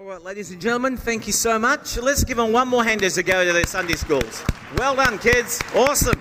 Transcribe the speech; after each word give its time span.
All 0.00 0.06
right, 0.06 0.22
ladies 0.22 0.52
and 0.52 0.60
gentlemen, 0.60 0.96
thank 0.96 1.26
you 1.26 1.32
so 1.32 1.58
much. 1.58 1.96
Let's 1.96 2.22
give 2.22 2.36
them 2.36 2.52
one 2.52 2.68
more 2.68 2.84
hand 2.84 3.02
as 3.02 3.16
they 3.16 3.24
go 3.24 3.44
to 3.44 3.52
their 3.52 3.66
Sunday 3.66 3.94
schools. 3.94 4.44
Well 4.76 4.94
done, 4.94 5.18
kids. 5.18 5.60
Awesome. 5.74 6.14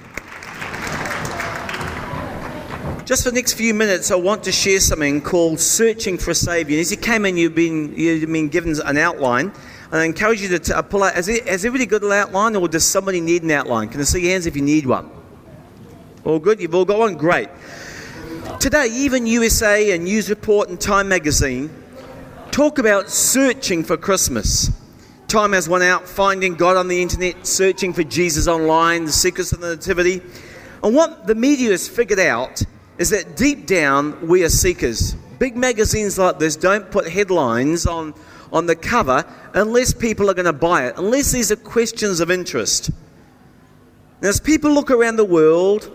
Just 3.05 3.23
for 3.23 3.29
the 3.29 3.35
next 3.35 3.53
few 3.53 3.75
minutes, 3.75 4.09
I 4.09 4.15
want 4.15 4.43
to 4.45 4.51
share 4.51 4.79
something 4.79 5.21
called 5.21 5.59
Searching 5.59 6.17
for 6.17 6.31
a 6.31 6.35
Saviour. 6.35 6.79
As 6.79 6.89
you 6.89 6.97
came 6.97 7.23
in, 7.27 7.37
you've 7.37 7.53
been, 7.53 7.93
you've 7.95 8.27
been 8.31 8.49
given 8.49 8.73
an 8.83 8.97
outline. 8.97 9.53
And 9.91 10.01
I 10.01 10.05
encourage 10.05 10.41
you 10.41 10.49
to 10.49 10.57
t- 10.57 10.73
pull 10.89 11.03
out. 11.03 11.13
Has, 11.13 11.27
has 11.27 11.63
everybody 11.63 11.85
got 11.85 12.01
an 12.01 12.13
outline, 12.13 12.55
or 12.55 12.67
does 12.67 12.83
somebody 12.83 13.21
need 13.21 13.43
an 13.43 13.51
outline? 13.51 13.89
Can 13.89 14.01
I 14.01 14.05
see 14.05 14.25
hands 14.25 14.47
if 14.47 14.55
you 14.55 14.63
need 14.63 14.87
one? 14.87 15.07
All 16.25 16.39
good? 16.39 16.59
You've 16.59 16.73
all 16.73 16.83
got 16.83 16.97
one? 16.97 17.13
Great. 17.13 17.49
Today, 18.59 18.87
even 18.91 19.27
USA 19.27 19.91
and 19.91 20.05
News 20.05 20.31
Report 20.31 20.67
and 20.69 20.81
Time 20.81 21.07
Magazine 21.07 21.69
talk 22.57 22.79
about 22.79 23.07
searching 23.07 23.83
for 23.83 23.95
Christmas. 23.95 24.71
Time 25.27 25.53
has 25.53 25.69
one 25.69 25.83
out, 25.83 26.09
finding 26.09 26.55
God 26.55 26.75
on 26.75 26.87
the 26.87 27.03
internet, 27.03 27.45
searching 27.45 27.93
for 27.93 28.01
Jesus 28.01 28.47
online, 28.47 29.05
the 29.05 29.11
secrets 29.11 29.51
of 29.51 29.59
the 29.59 29.75
Nativity. 29.75 30.23
And 30.83 30.95
what 30.95 31.27
the 31.27 31.35
media 31.35 31.69
has 31.69 31.87
figured 31.87 32.17
out 32.17 32.63
is 32.97 33.11
that 33.11 33.37
deep 33.37 33.67
down, 33.67 34.27
we 34.27 34.43
are 34.43 34.49
seekers. 34.49 35.13
Big 35.37 35.55
magazines 35.55 36.17
like 36.17 36.39
this 36.39 36.55
don't 36.55 36.89
put 36.89 37.07
headlines 37.07 37.85
on, 37.85 38.15
on 38.51 38.65
the 38.65 38.75
cover 38.75 39.23
unless 39.53 39.93
people 39.93 40.27
are 40.27 40.33
going 40.33 40.45
to 40.45 40.51
buy 40.51 40.87
it, 40.87 40.95
unless 40.97 41.31
these 41.31 41.51
are 41.51 41.57
questions 41.57 42.21
of 42.21 42.31
interest. 42.31 42.89
Now, 44.19 44.29
as 44.29 44.39
people 44.39 44.71
look 44.71 44.89
around 44.89 45.17
the 45.17 45.25
world 45.25 45.91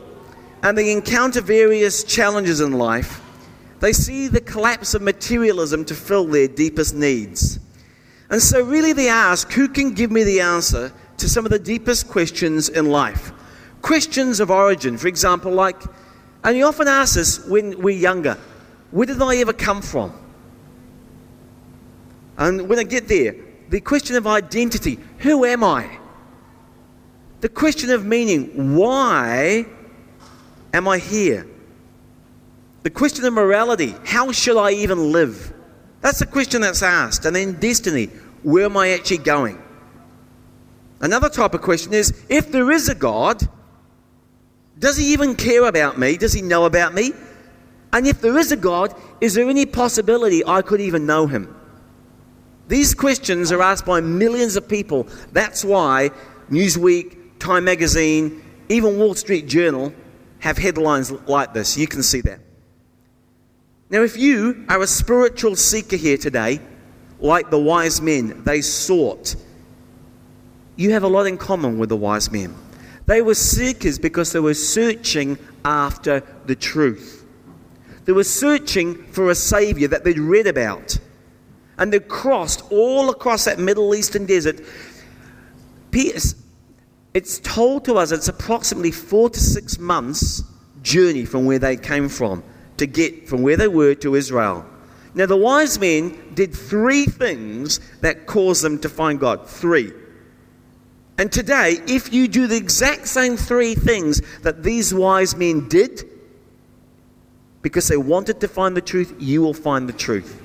and 0.63 0.79
they 0.79 0.93
encounter 0.93 1.41
various 1.41 2.05
challenges 2.05 2.61
in 2.61 2.71
life, 2.71 3.21
they 3.83 3.93
see 3.93 4.29
the 4.29 4.41
collapse 4.41 4.95
of 4.95 5.03
materialism 5.03 5.85
to 5.85 5.93
fill 5.93 6.25
their 6.25 6.47
deepest 6.47 6.95
needs. 6.95 7.59
And 8.31 8.41
so, 8.41 8.63
really, 8.63 8.93
they 8.93 9.09
ask 9.09 9.51
who 9.51 9.67
can 9.67 9.93
give 9.93 10.13
me 10.13 10.23
the 10.23 10.41
answer 10.41 10.93
to 11.17 11.29
some 11.29 11.45
of 11.45 11.51
the 11.51 11.59
deepest 11.59 12.09
questions 12.09 12.69
in 12.69 12.87
life? 12.87 13.33
Questions 13.83 14.39
of 14.39 14.53
origin, 14.53 14.97
for 14.97 15.09
example, 15.09 15.51
like, 15.51 15.83
and 16.45 16.57
you 16.57 16.65
often 16.65 16.87
ask 16.87 17.19
us 17.19 17.45
when 17.49 17.83
we're 17.83 17.99
younger, 17.99 18.39
where 18.93 19.07
did 19.07 19.21
I 19.21 19.39
ever 19.39 19.53
come 19.53 19.83
from? 19.83 20.13
And 22.39 22.69
when 22.69 22.79
I 22.79 22.85
get 22.85 23.09
there, 23.09 23.35
the 23.69 23.81
question 23.81 24.15
of 24.15 24.29
identity, 24.29 25.01
who 25.19 25.45
am 25.45 25.65
I? 25.65 25.99
The 27.41 27.49
question 27.49 27.91
of 27.91 28.07
meaning, 28.07 28.77
why 28.77 29.67
am 30.73 30.87
I 30.87 30.99
here? 30.99 31.49
The 32.83 32.91
question 32.91 33.25
of 33.25 33.33
morality, 33.33 33.95
how 34.05 34.33
should 34.33 34.57
I 34.57 34.73
even 34.73 35.13
live? 35.13 35.53
That's 36.01 36.19
the 36.19 36.27
question 36.27 36.63
that's 36.63 36.83
asked. 36.83 37.25
And 37.25 37.37
then 37.37 37.55
destiny, 37.61 38.07
where 38.43 38.65
am 38.65 38.77
I 38.77 38.91
actually 38.91 39.19
going? 39.19 39.63
Another 41.01 41.29
type 41.29 41.55
of 41.55 41.63
question 41.63 41.95
is 41.95 42.13
if 42.29 42.51
there 42.51 42.71
is 42.71 42.89
a 42.89 42.95
God, 42.95 43.49
does 44.79 44.97
he 44.97 45.13
even 45.13 45.37
care 45.37 45.65
about 45.65 45.99
me? 45.99 46.17
Does 46.17 46.33
he 46.33 46.43
know 46.43 46.65
about 46.65 46.93
me? 46.95 47.13
And 47.93 48.07
if 48.07 48.21
there 48.21 48.39
is 48.39 48.51
a 48.53 48.57
God, 48.57 48.95
is 49.21 49.35
there 49.35 49.49
any 49.49 49.67
possibility 49.67 50.45
I 50.45 50.63
could 50.63 50.81
even 50.81 51.07
know 51.07 51.27
him? 51.27 51.55
These 52.69 52.95
questions 52.95 53.53
are 53.53 53.63
asked 53.63 53.85
by 53.85 54.01
millions 54.01 54.57
of 54.57 54.69
people. 54.69 55.07
That's 55.33 55.65
why 55.65 56.11
Newsweek, 56.51 57.39
Time 57.39 57.65
Magazine, 57.65 58.43
even 58.69 58.99
Wall 58.99 59.15
Street 59.15 59.47
Journal 59.47 59.93
have 60.39 60.59
headlines 60.59 61.13
like 61.29 61.53
this. 61.53 61.77
You 61.77 61.87
can 61.87 62.03
see 62.03 62.23
that. 62.23 62.41
Now, 63.93 64.01
if 64.03 64.17
you 64.17 64.65
are 64.71 64.81
a 64.81 64.87
spiritual 64.87 65.55
seeker 65.55 65.97
here 65.97 66.17
today, 66.17 66.61
like 67.21 67.51
the 67.51 67.59
wise 67.59 68.01
men, 68.01 68.43
they 68.43 68.63
sought, 68.63 69.37
you 70.77 70.93
have 70.93 71.03
a 71.03 71.09
lot 71.09 71.27
in 71.27 71.37
common 71.37 71.79
with 71.79 71.91
the 71.91 71.97
wise 71.97 72.33
men. 72.33 72.55
They 73.05 73.21
were 73.21 73.35
seekers 73.35 73.99
because 73.99 74.33
they 74.33 74.41
were 74.41 74.55
searching 74.55 75.37
after 75.63 76.23
the 76.47 76.57
truth. 76.57 77.27
They 78.07 78.13
were 78.13 78.25
searching 78.25 78.95
for 79.13 79.29
a 79.29 79.35
Savior 79.35 79.89
that 79.89 80.05
they'd 80.05 80.19
read 80.19 80.47
about. 80.47 80.99
And 81.77 81.93
they 81.93 82.01
crossed 82.01 82.63
all 82.73 83.11
across 83.11 83.45
that 83.45 83.59
Middle 83.59 83.95
Eastern 83.95 84.25
desert. 84.25 84.63
It's 85.93 87.39
told 87.41 87.85
to 87.85 87.97
us 87.97 88.11
it's 88.11 88.29
approximately 88.29 88.91
four 88.91 89.29
to 89.29 89.39
six 89.39 89.79
months' 89.79 90.43
journey 90.83 91.27
from 91.27 91.45
where 91.45 91.59
they 91.59 91.77
came 91.77 92.09
from 92.09 92.43
to 92.83 92.87
get 92.87 93.29
from 93.29 93.43
where 93.43 93.57
they 93.57 93.69
were 93.69 93.95
to 93.95 94.17
Israel. 94.17 94.67
Now, 95.15 95.27
the 95.27 95.37
wise 95.37 95.79
men 95.79 96.35
did 96.35 96.53
three 96.53 97.05
things 97.05 97.79
that 98.01 98.27
caused 98.27 98.65
them 98.65 98.81
to 98.81 98.89
find 98.89 99.21
God. 99.21 99.49
Three. 99.49 99.93
And 101.17 101.31
today, 101.31 101.79
if 101.87 102.13
you 102.13 102.27
do 102.27 102.49
the 102.49 102.57
exact 102.57 103.07
same 103.07 103.37
three 103.37 103.77
things 103.77 104.21
that 104.41 104.65
these 104.65 104.93
wise 104.93 105.37
men 105.37 105.69
did, 105.69 106.03
because 107.61 107.87
they 107.87 107.97
wanted 107.97 108.41
to 108.41 108.49
find 108.49 108.77
the 108.77 108.81
truth, 108.81 109.15
you 109.21 109.43
will 109.43 109.55
find 109.55 109.89
the 109.89 109.93
truth. 109.93 110.43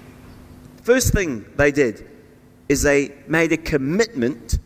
First 0.84 1.14
thing 1.14 1.44
they 1.56 1.72
did 1.72 2.08
is 2.70 2.84
they 2.84 3.16
made 3.28 3.52
a 3.52 3.58
commitment 3.58 4.60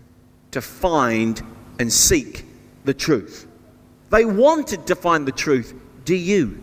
to 0.51 0.59
find 0.59 1.41
and 1.79 1.93
seek 1.93 2.43
the 2.83 2.93
truth. 2.93 3.47
They 4.09 4.25
wanted 4.25 4.87
to 4.87 4.95
find 4.95 5.25
the 5.25 5.31
truth. 5.31 5.73
Do 6.03 6.15
you? 6.15 6.61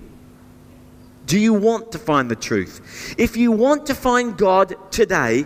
Do 1.28 1.38
you 1.38 1.52
want 1.52 1.92
to 1.92 1.98
find 1.98 2.30
the 2.30 2.36
truth? 2.36 3.14
If 3.18 3.36
you 3.36 3.52
want 3.52 3.84
to 3.86 3.94
find 3.94 4.34
God 4.34 4.74
today, 4.90 5.44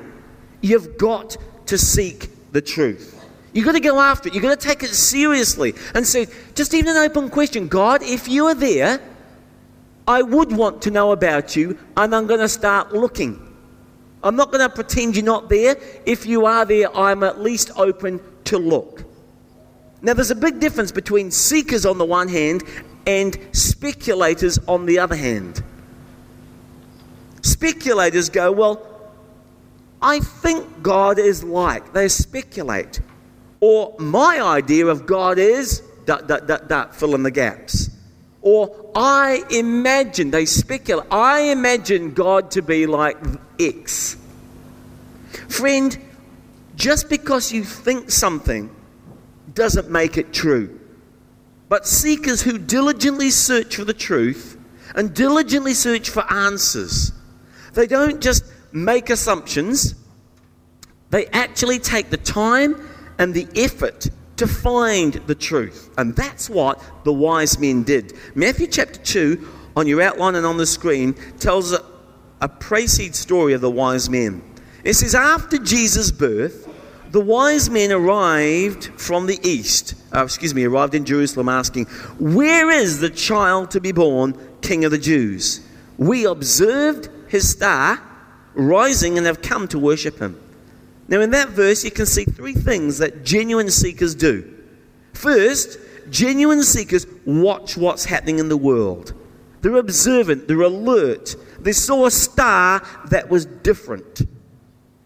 you've 0.60 0.96
got 0.96 1.36
to 1.66 1.76
seek 1.76 2.30
the 2.52 2.62
truth. 2.62 3.20
You've 3.52 3.64
got 3.64 3.72
to 3.72 3.80
go 3.80 3.98
after 3.98 4.28
it. 4.28 4.34
You've 4.34 4.44
got 4.44 4.60
to 4.60 4.68
take 4.68 4.84
it 4.84 4.90
seriously 4.90 5.74
and 5.96 6.06
say, 6.06 6.28
just 6.54 6.72
even 6.72 6.96
an 6.96 6.98
open 6.98 7.28
question 7.28 7.66
God, 7.66 8.00
if 8.04 8.28
you 8.28 8.46
are 8.46 8.54
there, 8.54 9.00
I 10.06 10.22
would 10.22 10.52
want 10.52 10.82
to 10.82 10.92
know 10.92 11.10
about 11.10 11.56
you, 11.56 11.76
and 11.96 12.14
I'm 12.14 12.28
going 12.28 12.38
to 12.40 12.48
start 12.48 12.92
looking. 12.92 13.40
I'm 14.22 14.36
not 14.36 14.52
going 14.52 14.62
to 14.62 14.72
pretend 14.72 15.16
you're 15.16 15.24
not 15.24 15.48
there. 15.48 15.76
If 16.06 16.26
you 16.26 16.46
are 16.46 16.64
there, 16.64 16.96
I'm 16.96 17.24
at 17.24 17.40
least 17.40 17.72
open 17.74 18.20
to 18.44 18.56
look. 18.56 19.04
Now, 20.00 20.14
there's 20.14 20.30
a 20.30 20.36
big 20.36 20.60
difference 20.60 20.92
between 20.92 21.32
seekers 21.32 21.84
on 21.84 21.98
the 21.98 22.04
one 22.04 22.28
hand 22.28 22.62
and 23.04 23.36
speculators 23.50 24.60
on 24.68 24.86
the 24.86 25.00
other 25.00 25.16
hand. 25.16 25.60
Speculators 27.42 28.28
go, 28.28 28.50
Well, 28.52 28.88
I 30.00 30.20
think 30.20 30.82
God 30.82 31.18
is 31.18 31.44
like. 31.44 31.92
They 31.92 32.08
speculate. 32.08 33.00
Or 33.60 33.94
my 33.98 34.40
idea 34.40 34.86
of 34.86 35.06
God 35.06 35.38
is, 35.38 35.80
dot, 36.04 36.26
dot, 36.26 36.48
dot, 36.48 36.68
dot, 36.68 36.96
fill 36.96 37.14
in 37.14 37.22
the 37.22 37.30
gaps. 37.30 37.90
Or 38.40 38.90
I 38.96 39.44
imagine, 39.50 40.32
they 40.32 40.46
speculate, 40.46 41.06
I 41.12 41.42
imagine 41.52 42.12
God 42.12 42.50
to 42.52 42.62
be 42.62 42.86
like 42.86 43.16
X. 43.60 44.16
Friend, 45.48 45.96
just 46.74 47.08
because 47.08 47.52
you 47.52 47.62
think 47.62 48.10
something 48.10 48.74
doesn't 49.54 49.90
make 49.90 50.18
it 50.18 50.32
true. 50.32 50.80
But 51.68 51.86
seekers 51.86 52.42
who 52.42 52.58
diligently 52.58 53.30
search 53.30 53.76
for 53.76 53.84
the 53.84 53.94
truth 53.94 54.58
and 54.96 55.14
diligently 55.14 55.74
search 55.74 56.10
for 56.10 56.30
answers 56.32 57.12
they 57.74 57.86
don't 57.86 58.20
just 58.20 58.44
make 58.72 59.10
assumptions, 59.10 59.94
they 61.10 61.26
actually 61.26 61.78
take 61.78 62.10
the 62.10 62.16
time 62.16 62.88
and 63.18 63.34
the 63.34 63.46
effort 63.54 64.08
to 64.36 64.46
find 64.46 65.14
the 65.26 65.34
truth. 65.34 65.90
And 65.98 66.16
that's 66.16 66.48
what 66.48 66.82
the 67.04 67.12
wise 67.12 67.58
men 67.58 67.82
did. 67.82 68.14
Matthew 68.34 68.66
chapter 68.66 68.98
2, 68.98 69.48
on 69.76 69.86
your 69.86 70.02
outline 70.02 70.34
and 70.34 70.46
on 70.46 70.56
the 70.56 70.66
screen, 70.66 71.14
tells 71.38 71.72
a, 71.72 71.84
a 72.40 72.48
precede 72.48 73.14
story 73.14 73.52
of 73.52 73.60
the 73.60 73.70
wise 73.70 74.10
men. 74.10 74.42
It 74.84 74.94
says, 74.94 75.14
After 75.14 75.58
Jesus' 75.58 76.10
birth, 76.10 76.68
the 77.10 77.20
wise 77.20 77.68
men 77.68 77.92
arrived 77.92 78.86
from 78.98 79.26
the 79.26 79.38
east, 79.46 79.94
uh, 80.14 80.24
excuse 80.24 80.54
me, 80.54 80.64
arrived 80.64 80.94
in 80.94 81.04
Jerusalem 81.04 81.48
asking, 81.48 81.84
Where 82.18 82.70
is 82.70 83.00
the 83.00 83.10
child 83.10 83.70
to 83.72 83.80
be 83.80 83.92
born, 83.92 84.36
King 84.62 84.84
of 84.84 84.90
the 84.90 84.98
Jews? 84.98 85.60
We 85.98 86.24
observed 86.24 87.10
his 87.32 87.48
star 87.48 87.98
rising 88.52 89.16
and 89.16 89.26
have 89.26 89.40
come 89.40 89.66
to 89.66 89.78
worship 89.78 90.18
him. 90.18 90.38
Now, 91.08 91.20
in 91.22 91.30
that 91.30 91.48
verse, 91.48 91.82
you 91.82 91.90
can 91.90 92.04
see 92.04 92.24
three 92.24 92.52
things 92.52 92.98
that 92.98 93.24
genuine 93.24 93.70
seekers 93.70 94.14
do. 94.14 94.54
First, 95.14 95.78
genuine 96.10 96.62
seekers 96.62 97.06
watch 97.24 97.74
what's 97.74 98.04
happening 98.04 98.38
in 98.38 98.50
the 98.50 98.56
world. 98.58 99.14
They're 99.62 99.76
observant, 99.76 100.46
they're 100.46 100.60
alert. 100.60 101.34
They 101.58 101.72
saw 101.72 102.04
a 102.04 102.10
star 102.10 102.86
that 103.06 103.30
was 103.30 103.46
different. 103.46 104.28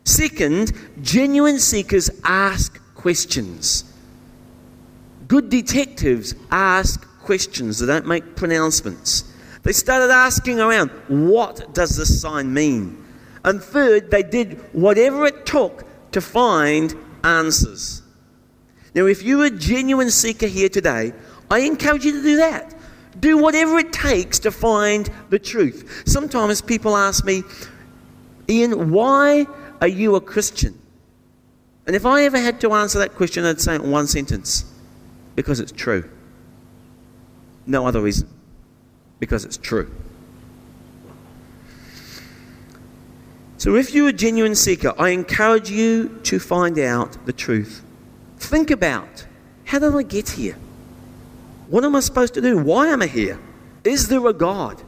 Second, 0.02 0.72
genuine 1.02 1.60
seekers 1.60 2.10
ask 2.24 2.80
questions. 2.96 3.84
Good 5.28 5.48
detectives 5.48 6.34
ask 6.50 7.06
questions, 7.20 7.78
they 7.78 7.86
don't 7.86 8.06
make 8.08 8.34
pronouncements. 8.34 9.32
They 9.66 9.72
started 9.72 10.12
asking 10.12 10.60
around, 10.60 10.90
what 11.08 11.74
does 11.74 11.96
this 11.96 12.20
sign 12.20 12.54
mean? 12.54 13.04
And 13.44 13.60
third, 13.60 14.12
they 14.12 14.22
did 14.22 14.60
whatever 14.72 15.26
it 15.26 15.44
took 15.44 15.82
to 16.12 16.20
find 16.20 16.94
answers. 17.24 18.02
Now, 18.94 19.06
if 19.06 19.24
you're 19.24 19.46
a 19.46 19.50
genuine 19.50 20.12
seeker 20.12 20.46
here 20.46 20.68
today, 20.68 21.12
I 21.50 21.62
encourage 21.62 22.04
you 22.04 22.12
to 22.12 22.22
do 22.22 22.36
that. 22.36 22.76
Do 23.18 23.38
whatever 23.38 23.76
it 23.78 23.92
takes 23.92 24.38
to 24.40 24.52
find 24.52 25.10
the 25.30 25.38
truth. 25.40 26.04
Sometimes 26.06 26.62
people 26.62 26.96
ask 26.96 27.24
me, 27.24 27.42
Ian, 28.48 28.92
why 28.92 29.48
are 29.80 29.88
you 29.88 30.14
a 30.14 30.20
Christian? 30.20 30.80
And 31.88 31.96
if 31.96 32.06
I 32.06 32.22
ever 32.22 32.38
had 32.38 32.60
to 32.60 32.72
answer 32.72 33.00
that 33.00 33.16
question, 33.16 33.44
I'd 33.44 33.60
say 33.60 33.74
it 33.74 33.82
in 33.82 33.90
one 33.90 34.06
sentence 34.06 34.64
because 35.34 35.58
it's 35.58 35.72
true. 35.72 36.08
No 37.66 37.84
other 37.84 38.00
reason. 38.00 38.28
Because 39.18 39.44
it's 39.44 39.56
true. 39.56 39.90
So, 43.58 43.74
if 43.74 43.94
you're 43.94 44.08
a 44.08 44.12
genuine 44.12 44.54
seeker, 44.54 44.92
I 44.98 45.10
encourage 45.10 45.70
you 45.70 46.20
to 46.24 46.38
find 46.38 46.78
out 46.78 47.24
the 47.26 47.32
truth. 47.32 47.82
Think 48.38 48.70
about 48.70 49.26
how 49.64 49.78
did 49.78 49.94
I 49.94 50.02
get 50.02 50.30
here? 50.30 50.56
What 51.68 51.84
am 51.84 51.96
I 51.96 52.00
supposed 52.00 52.34
to 52.34 52.40
do? 52.40 52.58
Why 52.58 52.88
am 52.88 53.02
I 53.02 53.06
here? 53.06 53.38
Is 53.82 54.08
there 54.08 54.24
a 54.26 54.32
God? 54.32 54.82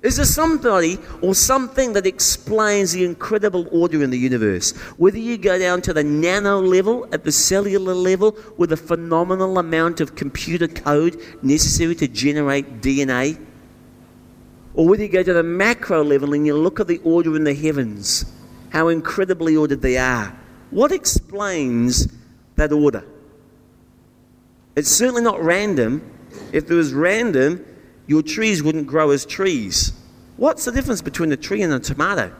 Is 0.00 0.16
there 0.16 0.24
somebody 0.24 0.98
or 1.22 1.34
something 1.34 1.92
that 1.94 2.06
explains 2.06 2.92
the 2.92 3.04
incredible 3.04 3.66
order 3.72 4.02
in 4.02 4.10
the 4.10 4.18
universe? 4.18 4.70
Whether 4.96 5.18
you 5.18 5.36
go 5.36 5.58
down 5.58 5.82
to 5.82 5.92
the 5.92 6.04
nano 6.04 6.60
level, 6.60 7.08
at 7.12 7.24
the 7.24 7.32
cellular 7.32 7.94
level, 7.94 8.36
with 8.56 8.72
a 8.72 8.76
phenomenal 8.76 9.58
amount 9.58 10.00
of 10.00 10.14
computer 10.14 10.68
code 10.68 11.20
necessary 11.42 11.96
to 11.96 12.06
generate 12.06 12.80
DNA, 12.80 13.44
or 14.74 14.86
whether 14.86 15.02
you 15.02 15.08
go 15.08 15.24
to 15.24 15.32
the 15.32 15.42
macro 15.42 16.04
level 16.04 16.32
and 16.32 16.46
you 16.46 16.56
look 16.56 16.78
at 16.78 16.86
the 16.86 16.98
order 16.98 17.34
in 17.34 17.42
the 17.42 17.54
heavens, 17.54 18.24
how 18.70 18.86
incredibly 18.86 19.56
ordered 19.56 19.82
they 19.82 19.98
are. 19.98 20.38
What 20.70 20.92
explains 20.92 22.06
that 22.54 22.70
order? 22.70 23.04
It's 24.76 24.90
certainly 24.90 25.22
not 25.22 25.42
random. 25.42 26.08
If 26.52 26.70
it 26.70 26.74
was 26.74 26.92
random, 26.92 27.64
your 28.08 28.22
trees 28.22 28.62
wouldn't 28.62 28.88
grow 28.88 29.10
as 29.10 29.24
trees. 29.24 29.92
What's 30.36 30.64
the 30.64 30.72
difference 30.72 31.02
between 31.02 31.30
a 31.30 31.36
tree 31.36 31.62
and 31.62 31.72
a 31.72 31.78
tomato? 31.78 32.34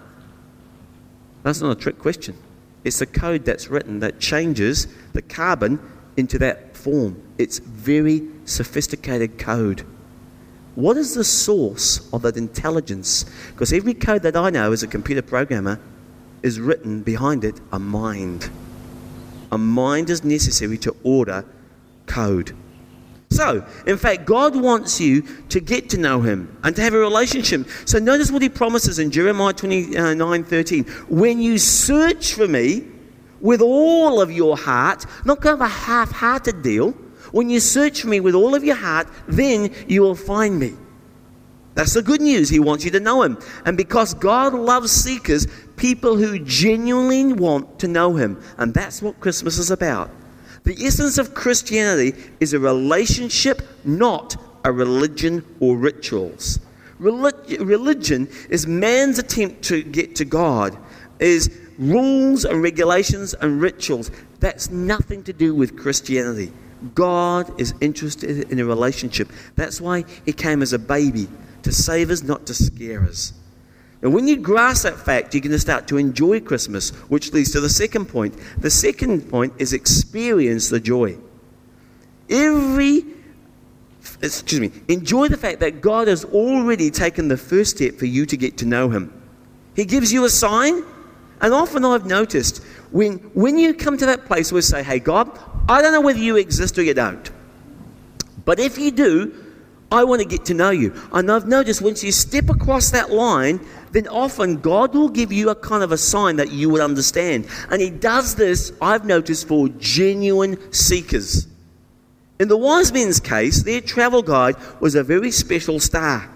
That's 1.44 1.60
not 1.60 1.76
a 1.76 1.80
trick 1.80 1.98
question. 1.98 2.36
It's 2.84 2.98
the 2.98 3.06
code 3.06 3.44
that's 3.44 3.68
written 3.68 4.00
that 4.00 4.18
changes 4.18 4.88
the 5.12 5.22
carbon 5.22 5.78
into 6.16 6.38
that 6.38 6.76
form. 6.76 7.22
It's 7.38 7.58
very 7.58 8.26
sophisticated 8.44 9.38
code. 9.38 9.84
What 10.74 10.96
is 10.96 11.14
the 11.14 11.24
source 11.24 12.08
of 12.12 12.22
that 12.22 12.36
intelligence? 12.36 13.24
Because 13.52 13.72
every 13.72 13.94
code 13.94 14.22
that 14.22 14.36
I 14.36 14.50
know 14.50 14.72
as 14.72 14.82
a 14.82 14.86
computer 14.86 15.22
programmer 15.22 15.80
is 16.42 16.60
written 16.60 17.02
behind 17.02 17.44
it 17.44 17.60
a 17.72 17.78
mind. 17.78 18.48
A 19.50 19.58
mind 19.58 20.08
is 20.08 20.24
necessary 20.24 20.78
to 20.78 20.94
order 21.02 21.44
code. 22.06 22.54
So, 23.30 23.66
in 23.86 23.98
fact, 23.98 24.24
God 24.24 24.56
wants 24.56 25.00
you 25.00 25.22
to 25.50 25.60
get 25.60 25.90
to 25.90 25.98
know 25.98 26.22
Him 26.22 26.56
and 26.62 26.74
to 26.76 26.82
have 26.82 26.94
a 26.94 26.98
relationship. 26.98 27.68
So, 27.84 27.98
notice 27.98 28.30
what 28.30 28.42
He 28.42 28.48
promises 28.48 28.98
in 28.98 29.10
Jeremiah 29.10 29.52
29 29.52 30.44
13. 30.44 30.84
When 31.08 31.40
you 31.40 31.58
search 31.58 32.32
for 32.32 32.48
me 32.48 32.84
with 33.40 33.60
all 33.60 34.20
of 34.20 34.32
your 34.32 34.56
heart, 34.56 35.04
not 35.24 35.40
kind 35.40 35.54
of 35.54 35.60
a 35.60 35.68
half 35.68 36.10
hearted 36.10 36.62
deal, 36.62 36.92
when 37.32 37.50
you 37.50 37.60
search 37.60 38.02
for 38.02 38.08
me 38.08 38.20
with 38.20 38.34
all 38.34 38.54
of 38.54 38.64
your 38.64 38.76
heart, 38.76 39.08
then 39.26 39.74
you 39.86 40.02
will 40.02 40.14
find 40.14 40.58
me. 40.58 40.72
That's 41.74 41.94
the 41.94 42.02
good 42.02 42.20
news. 42.20 42.48
He 42.48 42.58
wants 42.58 42.84
you 42.84 42.90
to 42.92 43.00
know 43.00 43.22
Him. 43.22 43.38
And 43.64 43.76
because 43.76 44.14
God 44.14 44.54
loves 44.54 44.90
seekers, 44.90 45.46
people 45.76 46.16
who 46.16 46.38
genuinely 46.40 47.34
want 47.34 47.78
to 47.80 47.88
know 47.88 48.16
Him. 48.16 48.42
And 48.56 48.74
that's 48.74 49.00
what 49.02 49.20
Christmas 49.20 49.58
is 49.58 49.70
about. 49.70 50.10
The 50.64 50.74
essence 50.84 51.18
of 51.18 51.34
Christianity 51.34 52.14
is 52.40 52.52
a 52.52 52.58
relationship, 52.58 53.62
not 53.84 54.36
a 54.64 54.72
religion 54.72 55.44
or 55.60 55.76
rituals. 55.76 56.60
Religion 56.98 58.28
is 58.50 58.66
man's 58.66 59.18
attempt 59.18 59.62
to 59.64 59.82
get 59.82 60.16
to 60.16 60.24
God, 60.24 60.76
is 61.20 61.50
rules 61.78 62.44
and 62.44 62.60
regulations 62.62 63.34
and 63.34 63.60
rituals. 63.60 64.10
That's 64.40 64.70
nothing 64.70 65.22
to 65.24 65.32
do 65.32 65.54
with 65.54 65.78
Christianity. 65.78 66.52
God 66.94 67.60
is 67.60 67.72
interested 67.80 68.50
in 68.50 68.58
a 68.58 68.64
relationship. 68.64 69.30
That's 69.54 69.80
why 69.80 70.04
He 70.24 70.32
came 70.32 70.60
as 70.62 70.72
a 70.72 70.78
baby 70.78 71.28
to 71.62 71.72
save 71.72 72.10
us, 72.10 72.22
not 72.22 72.46
to 72.46 72.54
scare 72.54 73.02
us. 73.02 73.32
And 74.00 74.14
when 74.14 74.28
you 74.28 74.36
grasp 74.36 74.84
that 74.84 74.98
fact, 74.98 75.34
you're 75.34 75.40
going 75.40 75.52
to 75.52 75.58
start 75.58 75.88
to 75.88 75.96
enjoy 75.96 76.40
Christmas, 76.40 76.90
which 77.08 77.32
leads 77.32 77.50
to 77.52 77.60
the 77.60 77.68
second 77.68 78.06
point. 78.06 78.34
The 78.58 78.70
second 78.70 79.28
point 79.28 79.54
is 79.58 79.72
experience 79.72 80.68
the 80.68 80.78
joy. 80.78 81.18
Every, 82.30 83.04
excuse 84.22 84.60
me, 84.60 84.70
enjoy 84.86 85.28
the 85.28 85.36
fact 85.36 85.60
that 85.60 85.80
God 85.80 86.06
has 86.06 86.24
already 86.24 86.90
taken 86.90 87.26
the 87.26 87.36
first 87.36 87.76
step 87.76 87.94
for 87.94 88.06
you 88.06 88.24
to 88.26 88.36
get 88.36 88.56
to 88.58 88.66
know 88.66 88.88
Him. 88.88 89.12
He 89.74 89.84
gives 89.84 90.12
you 90.12 90.24
a 90.24 90.30
sign, 90.30 90.84
and 91.40 91.52
often 91.52 91.84
I've 91.84 92.06
noticed 92.06 92.62
when, 92.92 93.18
when 93.34 93.58
you 93.58 93.74
come 93.74 93.96
to 93.98 94.06
that 94.06 94.26
place 94.26 94.52
where 94.52 94.58
you 94.58 94.62
say, 94.62 94.82
Hey, 94.82 95.00
God, 95.00 95.36
I 95.68 95.82
don't 95.82 95.92
know 95.92 96.00
whether 96.00 96.20
you 96.20 96.36
exist 96.36 96.78
or 96.78 96.82
you 96.82 96.94
don't. 96.94 97.30
But 98.44 98.60
if 98.60 98.78
you 98.78 98.90
do, 98.90 99.47
I 99.90 100.04
want 100.04 100.20
to 100.20 100.28
get 100.28 100.44
to 100.46 100.54
know 100.54 100.70
you. 100.70 100.92
And 101.12 101.30
I've 101.30 101.46
noticed 101.46 101.80
once 101.80 102.04
you 102.04 102.12
step 102.12 102.50
across 102.50 102.90
that 102.90 103.10
line, 103.10 103.64
then 103.92 104.06
often 104.08 104.60
God 104.60 104.94
will 104.94 105.08
give 105.08 105.32
you 105.32 105.48
a 105.48 105.54
kind 105.54 105.82
of 105.82 105.92
a 105.92 105.96
sign 105.96 106.36
that 106.36 106.52
you 106.52 106.68
would 106.68 106.82
understand. 106.82 107.46
And 107.70 107.80
He 107.80 107.90
does 107.90 108.34
this, 108.34 108.72
I've 108.82 109.06
noticed, 109.06 109.48
for 109.48 109.68
genuine 109.68 110.72
seekers. 110.72 111.46
In 112.38 112.48
the 112.48 112.56
wise 112.56 112.92
men's 112.92 113.18
case, 113.18 113.62
their 113.62 113.80
travel 113.80 114.22
guide 114.22 114.56
was 114.80 114.94
a 114.94 115.02
very 115.02 115.30
special 115.30 115.80
star. 115.80 116.30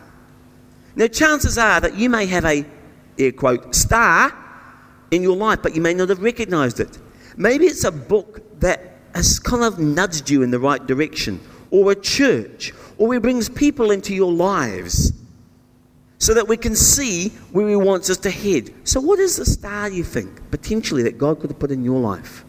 Now, 0.97 1.07
chances 1.07 1.59
are 1.59 1.81
that 1.81 1.95
you 1.95 2.11
may 2.11 2.27
have 2.27 2.45
a, 2.45 2.65
air 3.19 3.33
quote, 3.33 3.75
star 3.75 4.33
in 5.11 5.23
your 5.23 5.37
life, 5.37 5.61
but 5.63 5.75
you 5.75 5.83
may 5.83 5.95
not 5.95 6.09
have 6.09 6.23
recognized 6.23 6.81
it. 6.81 6.99
Maybe 7.37 7.67
it's 7.67 7.85
a 7.85 7.93
book 7.93 8.61
that 8.61 8.99
has 9.15 9.39
kind 9.39 9.63
of 9.63 9.79
nudged 9.79 10.31
you 10.31 10.43
in 10.43 10.51
the 10.51 10.59
right 10.59 10.85
direction, 10.85 11.41
or 11.73 11.91
a 11.91 11.97
church, 11.97 12.73
or 12.99 13.13
it 13.15 13.23
brings 13.23 13.49
people 13.49 13.91
into 13.91 14.15
your 14.15 14.31
lives 14.31 15.13
so 16.19 16.35
that 16.35 16.47
we 16.47 16.57
can 16.57 16.77
see 16.77 17.31
where 17.51 17.69
He 17.69 17.75
wants 17.75 18.09
us 18.09 18.19
to 18.19 18.31
head. 18.31 18.73
So, 18.85 19.01
what 19.01 19.19
is 19.19 19.39
the 19.39 19.47
star 19.47 19.91
you 19.91 20.05
think 20.05 20.51
potentially 20.53 21.03
that 21.03 21.19
God 21.19 21.41
could 21.41 21.51
have 21.51 21.59
put 21.59 21.73
in 21.73 21.83
your 21.83 21.99
life? 21.99 22.45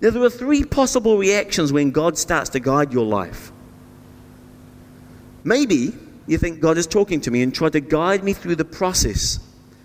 Now, 0.00 0.10
there 0.10 0.22
are 0.22 0.30
three 0.30 0.64
possible 0.64 1.16
reactions 1.16 1.72
when 1.72 1.90
God 1.90 2.18
starts 2.18 2.50
to 2.50 2.60
guide 2.60 2.92
your 2.92 3.04
life. 3.04 3.52
Maybe 5.44 5.92
you 6.26 6.38
think 6.38 6.60
God 6.60 6.76
is 6.76 6.86
talking 6.86 7.20
to 7.20 7.30
me 7.30 7.42
and 7.42 7.54
trying 7.54 7.70
to 7.72 7.80
guide 7.80 8.24
me 8.24 8.32
through 8.32 8.56
the 8.56 8.64
process, 8.64 9.38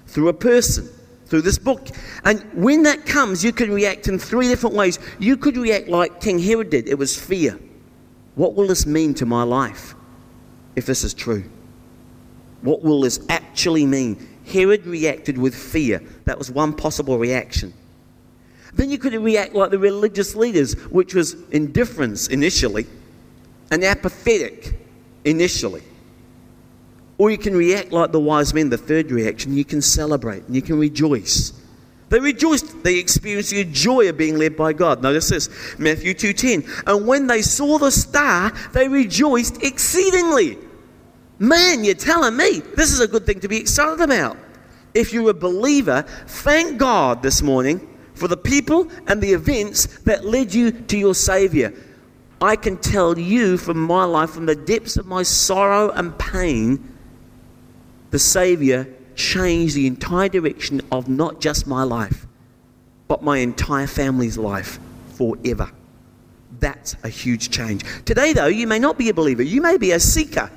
through 0.07 0.29
a 0.29 0.33
person, 0.33 0.89
through 1.27 1.41
this 1.41 1.59
book. 1.59 1.87
And 2.23 2.41
when 2.53 2.83
that 2.83 3.05
comes, 3.05 3.43
you 3.43 3.51
can 3.53 3.71
react 3.71 4.07
in 4.07 4.17
three 4.17 4.47
different 4.47 4.75
ways. 4.75 4.99
You 5.19 5.37
could 5.37 5.55
react 5.55 5.87
like 5.87 6.19
King 6.19 6.39
Herod 6.39 6.69
did 6.69 6.87
it 6.87 6.97
was 6.97 7.15
fear. 7.17 7.59
What 8.35 8.55
will 8.55 8.67
this 8.67 8.85
mean 8.85 9.13
to 9.15 9.25
my 9.25 9.43
life 9.43 9.95
if 10.75 10.85
this 10.85 11.03
is 11.03 11.13
true? 11.13 11.43
What 12.61 12.83
will 12.83 13.01
this 13.01 13.19
actually 13.29 13.85
mean? 13.85 14.27
Herod 14.45 14.85
reacted 14.85 15.37
with 15.37 15.55
fear. 15.55 16.01
That 16.25 16.37
was 16.37 16.51
one 16.51 16.73
possible 16.73 17.17
reaction. 17.17 17.73
Then 18.73 18.89
you 18.89 18.97
could 18.97 19.13
react 19.13 19.53
like 19.53 19.71
the 19.71 19.79
religious 19.79 20.35
leaders, 20.35 20.73
which 20.89 21.13
was 21.13 21.35
indifference 21.49 22.27
initially 22.27 22.87
and 23.69 23.83
apathetic 23.83 24.75
initially. 25.25 25.83
Or 27.17 27.29
you 27.29 27.37
can 27.37 27.55
react 27.55 27.91
like 27.91 28.11
the 28.11 28.19
wise 28.19 28.53
men, 28.53 28.69
the 28.69 28.77
third 28.77 29.11
reaction. 29.11 29.55
You 29.55 29.65
can 29.65 29.81
celebrate 29.81 30.43
and 30.43 30.55
you 30.55 30.61
can 30.61 30.79
rejoice. 30.79 31.53
They 32.11 32.19
rejoiced. 32.19 32.83
They 32.83 32.99
experienced 32.99 33.51
the 33.51 33.63
joy 33.63 34.09
of 34.09 34.17
being 34.17 34.37
led 34.37 34.57
by 34.57 34.73
God. 34.73 35.01
Notice 35.01 35.29
this, 35.29 35.79
Matthew 35.79 36.13
2.10. 36.13 36.83
And 36.85 37.07
when 37.07 37.25
they 37.25 37.41
saw 37.41 37.77
the 37.77 37.89
star, 37.89 38.51
they 38.73 38.89
rejoiced 38.89 39.63
exceedingly. 39.63 40.57
Man, 41.39 41.85
you're 41.85 41.95
telling 41.95 42.35
me 42.35 42.59
this 42.75 42.91
is 42.91 42.99
a 42.99 43.07
good 43.07 43.25
thing 43.25 43.39
to 43.39 43.47
be 43.47 43.57
excited 43.57 44.01
about. 44.01 44.37
If 44.93 45.13
you're 45.13 45.29
a 45.29 45.33
believer, 45.33 46.03
thank 46.27 46.77
God 46.77 47.23
this 47.23 47.41
morning 47.41 47.87
for 48.13 48.27
the 48.27 48.35
people 48.35 48.91
and 49.07 49.21
the 49.21 49.31
events 49.31 49.99
that 49.99 50.25
led 50.25 50.53
you 50.53 50.71
to 50.71 50.97
your 50.97 51.15
Savior. 51.15 51.73
I 52.41 52.57
can 52.57 52.75
tell 52.75 53.17
you 53.17 53.55
from 53.55 53.77
my 53.77 54.03
life, 54.03 54.31
from 54.31 54.47
the 54.47 54.55
depths 54.55 54.97
of 54.97 55.05
my 55.05 55.23
sorrow 55.23 55.91
and 55.91 56.17
pain, 56.19 56.93
the 58.09 58.19
Savior 58.19 58.93
changed 59.21 59.75
the 59.75 59.87
entire 59.87 60.29
direction 60.29 60.81
of 60.91 61.07
not 61.07 61.39
just 61.39 61.67
my 61.67 61.83
life, 61.83 62.25
but 63.07 63.23
my 63.23 63.37
entire 63.37 63.87
family's 63.87 64.37
life 64.37 64.79
forever. 65.13 65.69
That's 66.59 66.95
a 67.03 67.09
huge 67.09 67.49
change. 67.49 67.83
Today, 68.05 68.33
though, 68.33 68.47
you 68.47 68.67
may 68.67 68.79
not 68.79 68.97
be 68.97 69.09
a 69.09 69.13
believer, 69.13 69.43
you 69.43 69.61
may 69.61 69.77
be 69.77 69.91
a 69.91 69.99
seeker 69.99 70.49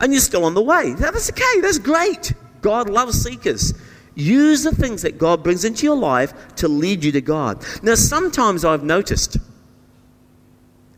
and 0.00 0.12
you're 0.12 0.20
still 0.20 0.44
on 0.44 0.54
the 0.54 0.62
way. 0.62 0.94
That's 0.94 1.30
okay, 1.30 1.60
that's 1.60 1.78
great. 1.78 2.32
God 2.62 2.88
loves 2.88 3.22
seekers. 3.22 3.74
Use 4.14 4.62
the 4.62 4.72
things 4.74 5.02
that 5.02 5.18
God 5.18 5.42
brings 5.42 5.64
into 5.64 5.84
your 5.84 5.96
life 5.96 6.32
to 6.56 6.68
lead 6.68 7.04
you 7.04 7.12
to 7.12 7.20
God. 7.20 7.64
Now, 7.82 7.94
sometimes 7.94 8.64
I've 8.64 8.84
noticed, 8.84 9.36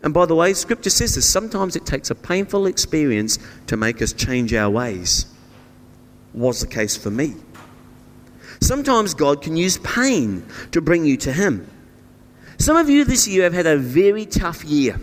and 0.03 0.13
by 0.13 0.27
the 0.27 0.35
way, 0.35 0.53
Scripture 0.55 0.91
says 0.91 1.15
this 1.15 1.29
sometimes 1.29 1.75
it 1.75 1.87
takes 1.87 2.11
a 2.11 2.15
painful 2.15 2.67
experience 2.67 3.39
to 3.67 3.77
make 3.77 4.03
us 4.03 4.13
change 4.13 4.53
our 4.55 4.71
ways. 4.71 5.27
Was 6.37 6.61
the 6.61 6.67
case 6.69 6.97
for 6.97 7.11
me. 7.11 7.35
Sometimes 8.61 9.15
God 9.15 9.43
can 9.43 9.57
use 9.57 9.79
pain 9.79 10.47
to 10.71 10.81
bring 10.81 11.05
you 11.05 11.17
to 11.19 11.33
Him. 11.33 11.69
Some 12.59 12.77
of 12.77 12.89
you 12.89 13.05
this 13.05 13.27
year 13.27 13.45
have 13.45 13.53
had 13.53 13.67
a 13.67 13.77
very 13.77 14.27
tough 14.27 14.65
year. 14.65 15.01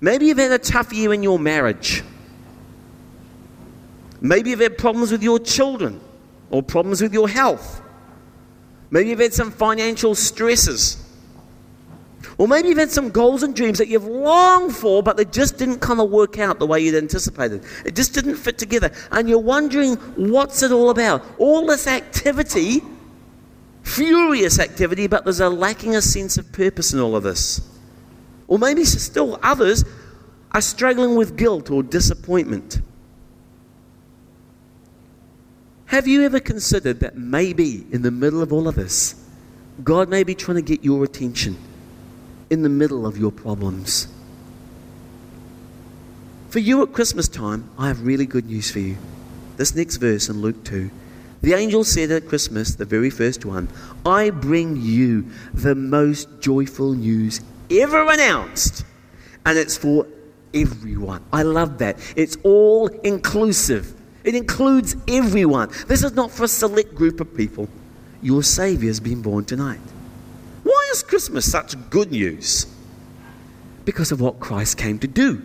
Maybe 0.00 0.26
you've 0.26 0.38
had 0.38 0.52
a 0.52 0.58
tough 0.58 0.92
year 0.92 1.12
in 1.12 1.22
your 1.22 1.38
marriage. 1.38 2.02
Maybe 4.20 4.50
you've 4.50 4.60
had 4.60 4.78
problems 4.78 5.12
with 5.12 5.22
your 5.22 5.38
children 5.38 6.00
or 6.50 6.62
problems 6.62 7.02
with 7.02 7.12
your 7.12 7.28
health. 7.28 7.82
Maybe 8.90 9.10
you've 9.10 9.18
had 9.18 9.34
some 9.34 9.50
financial 9.50 10.14
stresses. 10.14 11.03
Or 12.38 12.48
maybe 12.48 12.68
you've 12.68 12.78
had 12.78 12.90
some 12.90 13.10
goals 13.10 13.42
and 13.42 13.54
dreams 13.54 13.78
that 13.78 13.88
you've 13.88 14.06
longed 14.06 14.74
for, 14.74 15.02
but 15.02 15.16
they 15.16 15.24
just 15.24 15.58
didn't 15.58 15.80
kind 15.80 16.00
of 16.00 16.10
work 16.10 16.38
out 16.38 16.58
the 16.58 16.66
way 16.66 16.80
you'd 16.80 16.94
anticipated. 16.94 17.64
It 17.84 17.94
just 17.94 18.14
didn't 18.14 18.36
fit 18.36 18.58
together. 18.58 18.90
And 19.10 19.28
you're 19.28 19.38
wondering, 19.38 19.96
what's 20.16 20.62
it 20.62 20.72
all 20.72 20.90
about? 20.90 21.22
All 21.38 21.66
this 21.66 21.86
activity, 21.86 22.82
furious 23.82 24.58
activity, 24.58 25.06
but 25.06 25.24
there's 25.24 25.40
a 25.40 25.48
lacking 25.48 25.96
a 25.96 26.02
sense 26.02 26.38
of 26.38 26.50
purpose 26.52 26.92
in 26.92 27.00
all 27.00 27.16
of 27.16 27.22
this. 27.22 27.60
Or 28.48 28.58
maybe 28.58 28.84
still 28.84 29.38
others 29.42 29.84
are 30.52 30.60
struggling 30.60 31.16
with 31.16 31.36
guilt 31.36 31.70
or 31.70 31.82
disappointment. 31.82 32.80
Have 35.86 36.06
you 36.06 36.24
ever 36.24 36.40
considered 36.40 37.00
that 37.00 37.16
maybe 37.16 37.86
in 37.92 38.02
the 38.02 38.10
middle 38.10 38.42
of 38.42 38.52
all 38.52 38.68
of 38.68 38.74
this, 38.74 39.14
God 39.82 40.08
may 40.08 40.24
be 40.24 40.34
trying 40.34 40.56
to 40.56 40.62
get 40.62 40.84
your 40.84 41.04
attention 41.04 41.56
in 42.50 42.62
the 42.62 42.68
middle 42.68 43.06
of 43.06 43.18
your 43.18 43.32
problems? 43.32 44.08
For 46.50 46.60
you 46.60 46.82
at 46.82 46.92
Christmas 46.92 47.26
time, 47.26 47.68
I 47.78 47.88
have 47.88 48.06
really 48.06 48.26
good 48.26 48.46
news 48.46 48.70
for 48.70 48.78
you. 48.78 48.96
This 49.56 49.74
next 49.74 49.96
verse 49.96 50.28
in 50.28 50.40
Luke 50.40 50.62
2. 50.64 50.90
The 51.42 51.52
angel 51.52 51.84
said 51.84 52.10
at 52.10 52.28
Christmas, 52.28 52.76
the 52.76 52.84
very 52.84 53.10
first 53.10 53.44
one, 53.44 53.68
I 54.06 54.30
bring 54.30 54.76
you 54.80 55.26
the 55.52 55.74
most 55.74 56.28
joyful 56.40 56.94
news 56.94 57.40
ever 57.70 58.10
announced. 58.10 58.84
And 59.44 59.58
it's 59.58 59.76
for 59.76 60.06
everyone. 60.54 61.22
I 61.32 61.42
love 61.42 61.78
that. 61.78 61.98
It's 62.16 62.36
all 62.44 62.86
inclusive. 62.86 63.94
It 64.22 64.34
includes 64.34 64.96
everyone. 65.06 65.70
This 65.86 66.02
is 66.02 66.12
not 66.12 66.30
for 66.30 66.44
a 66.44 66.48
select 66.48 66.94
group 66.94 67.20
of 67.20 67.36
people. 67.36 67.68
Your 68.22 68.42
Savior 68.42 68.88
has 68.88 69.00
been 69.00 69.20
born 69.20 69.44
tonight. 69.44 69.80
Is 70.94 71.02
Christmas 71.02 71.50
such 71.50 71.74
good 71.90 72.12
news? 72.12 72.68
Because 73.84 74.12
of 74.12 74.20
what 74.20 74.38
Christ 74.38 74.78
came 74.78 75.00
to 75.00 75.08
do. 75.08 75.42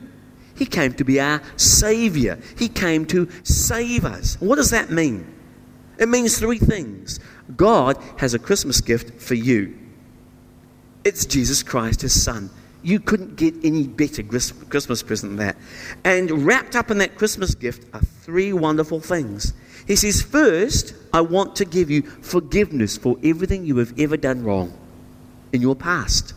He 0.55 0.67
came 0.67 0.93
to 0.93 1.03
be 1.03 1.19
our 1.19 1.41
Savior, 1.57 2.37
He 2.55 2.67
came 2.67 3.03
to 3.07 3.27
save 3.41 4.05
us. 4.05 4.39
What 4.39 4.57
does 4.57 4.69
that 4.69 4.91
mean? 4.91 5.25
It 5.97 6.07
means 6.07 6.37
three 6.37 6.59
things 6.59 7.19
God 7.55 7.97
has 8.19 8.35
a 8.35 8.39
Christmas 8.39 8.79
gift 8.79 9.19
for 9.19 9.33
you, 9.33 9.75
it's 11.03 11.25
Jesus 11.25 11.63
Christ, 11.63 12.01
His 12.03 12.23
Son. 12.23 12.51
You 12.83 12.99
couldn't 12.99 13.35
get 13.35 13.55
any 13.63 13.87
better 13.87 14.21
Christmas 14.21 15.01
present 15.01 15.35
than 15.35 15.47
that. 15.47 15.57
And 16.03 16.45
wrapped 16.45 16.75
up 16.75 16.91
in 16.91 16.99
that 16.99 17.15
Christmas 17.17 17.55
gift 17.55 17.91
are 17.95 18.01
three 18.01 18.53
wonderful 18.53 18.99
things. 18.99 19.53
He 19.87 19.95
says, 19.95 20.21
First, 20.21 20.93
I 21.11 21.21
want 21.21 21.55
to 21.55 21.65
give 21.65 21.89
you 21.89 22.03
forgiveness 22.03 22.97
for 22.97 23.17
everything 23.23 23.65
you 23.65 23.77
have 23.77 23.97
ever 23.97 24.15
done 24.15 24.43
wrong 24.43 24.79
in 25.53 25.61
your 25.61 25.75
past. 25.75 26.33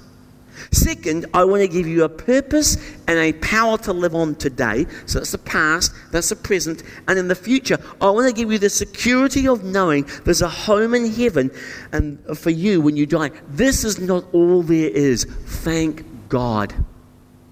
Second, 0.71 1.27
I 1.35 1.45
want 1.45 1.63
to 1.63 1.69
give 1.69 1.87
you 1.87 2.05
a 2.05 2.09
purpose 2.09 2.77
and 3.09 3.19
a 3.19 3.33
power 3.35 3.79
to 3.79 3.93
live 3.93 4.15
on 4.15 4.35
today. 4.37 4.87
So 5.07 5.19
that's 5.19 5.33
the 5.33 5.39
past, 5.39 5.93
that's 6.13 6.29
the 6.29 6.37
present, 6.37 6.83
and 7.09 7.19
in 7.19 7.29
the 7.29 7.35
future, 7.35 7.79
I 8.01 8.11
want 8.11 8.29
to 8.29 8.35
give 8.35 8.53
you 8.53 8.59
the 8.59 8.71
security 8.71 9.49
of 9.49 9.65
knowing 9.65 10.07
there's 10.25 10.43
a 10.43 10.49
home 10.49 10.95
in 10.95 11.11
heaven 11.11 11.51
and 11.93 12.19
for 12.37 12.51
you 12.51 12.81
when 12.81 12.97
you 12.97 13.07
die. 13.07 13.31
This 13.49 13.85
is 13.85 13.99
not 13.99 14.25
all 14.33 14.63
there 14.63 14.91
is. 14.91 15.25
Thank 15.25 16.05
God. 16.29 16.75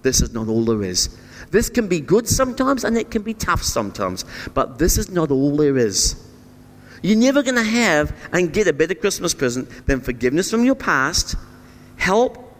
This 0.03 0.21
is 0.21 0.33
not 0.33 0.47
all 0.47 0.65
there 0.65 0.83
is. 0.83 1.15
This 1.51 1.69
can 1.69 1.87
be 1.87 1.99
good 1.99 2.27
sometimes 2.27 2.83
and 2.83 2.97
it 2.97 3.11
can 3.11 3.23
be 3.23 3.33
tough 3.33 3.61
sometimes, 3.61 4.25
but 4.53 4.79
this 4.79 4.97
is 4.97 5.09
not 5.09 5.31
all 5.31 5.57
there 5.57 5.77
is. 5.77 6.15
You're 7.03 7.17
never 7.17 7.43
going 7.43 7.55
to 7.55 7.63
have 7.63 8.15
and 8.31 8.53
get 8.53 8.67
a 8.67 8.73
better 8.73 8.93
Christmas 8.93 9.33
present 9.33 9.87
than 9.87 10.01
forgiveness 10.01 10.49
from 10.49 10.63
your 10.63 10.75
past, 10.75 11.35
help, 12.01 12.51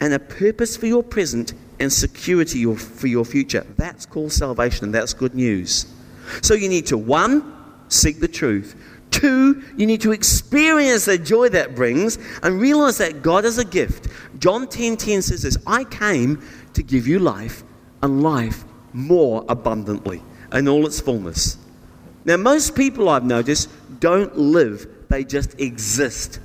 and 0.00 0.14
a 0.14 0.18
purpose 0.20 0.76
for 0.76 0.86
your 0.86 1.02
present 1.02 1.52
and 1.80 1.92
security 1.92 2.64
for 2.76 3.08
your 3.08 3.24
future. 3.24 3.66
That's 3.76 4.06
called 4.06 4.32
salvation, 4.32 4.84
and 4.84 4.94
that's 4.94 5.12
good 5.12 5.34
news. 5.34 5.86
So 6.42 6.54
you 6.54 6.68
need 6.68 6.86
to, 6.86 6.96
one, 6.96 7.54
seek 7.88 8.20
the 8.20 8.28
truth. 8.28 8.76
Two, 9.10 9.64
you 9.76 9.84
need 9.84 10.00
to 10.02 10.12
experience 10.12 11.06
the 11.06 11.18
joy 11.18 11.48
that 11.48 11.74
brings 11.74 12.18
and 12.44 12.60
realize 12.60 12.98
that 12.98 13.20
God 13.20 13.44
is 13.44 13.58
a 13.58 13.64
gift. 13.64 14.06
John 14.38 14.68
10:10 14.68 14.70
10, 14.70 14.96
10 14.96 15.22
says 15.22 15.42
this, 15.42 15.58
I 15.66 15.82
came 15.82 16.40
to 16.74 16.82
give 16.84 17.08
you 17.08 17.18
life 17.18 17.64
and 18.00 18.22
life 18.22 18.64
more 18.92 19.44
abundantly 19.48 20.22
in 20.52 20.68
all 20.68 20.86
its 20.86 21.00
fullness. 21.00 21.58
Now, 22.24 22.36
most 22.36 22.76
people 22.76 23.08
I've 23.08 23.24
noticed 23.24 23.68
don't 23.98 24.38
live, 24.38 24.86
they 25.08 25.24
just 25.24 25.58
exist. 25.58 26.38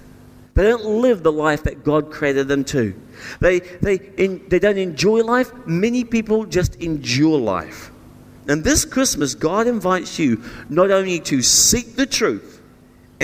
They 0.56 0.64
don't 0.64 0.86
live 0.86 1.24
the 1.24 1.32
life 1.32 1.64
that 1.64 1.84
God 1.84 2.12
created 2.12 2.48
them 2.48 2.64
to. 2.66 2.94
They, 3.40 3.60
they, 3.60 3.96
in, 4.18 4.44
they 4.50 4.60
don't 4.60 4.78
enjoy 4.78 5.24
life. 5.24 5.52
Many 5.66 6.04
people 6.04 6.46
just 6.46 6.76
endure 6.76 7.40
life. 7.40 7.92
And 8.48 8.64
this 8.64 8.86
Christmas, 8.86 9.36
God 9.36 9.68
invites 9.68 10.20
you 10.20 10.44
not 10.70 10.92
only 10.92 11.20
to 11.22 11.42
seek 11.42 11.96
the 11.96 12.06
truth, 12.06 12.62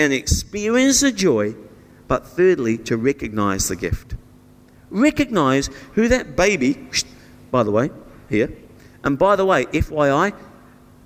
and 0.00 0.14
experience 0.14 1.00
the 1.00 1.12
joy, 1.12 1.54
but 2.08 2.26
thirdly, 2.26 2.78
to 2.78 2.96
recognize 2.96 3.68
the 3.68 3.76
gift. 3.76 4.14
Recognize 4.88 5.68
who 5.92 6.08
that 6.08 6.36
baby, 6.36 6.78
by 7.50 7.62
the 7.62 7.70
way, 7.70 7.90
here, 8.30 8.50
and 9.04 9.18
by 9.18 9.36
the 9.36 9.44
way, 9.44 9.66
FYI, 9.66 10.32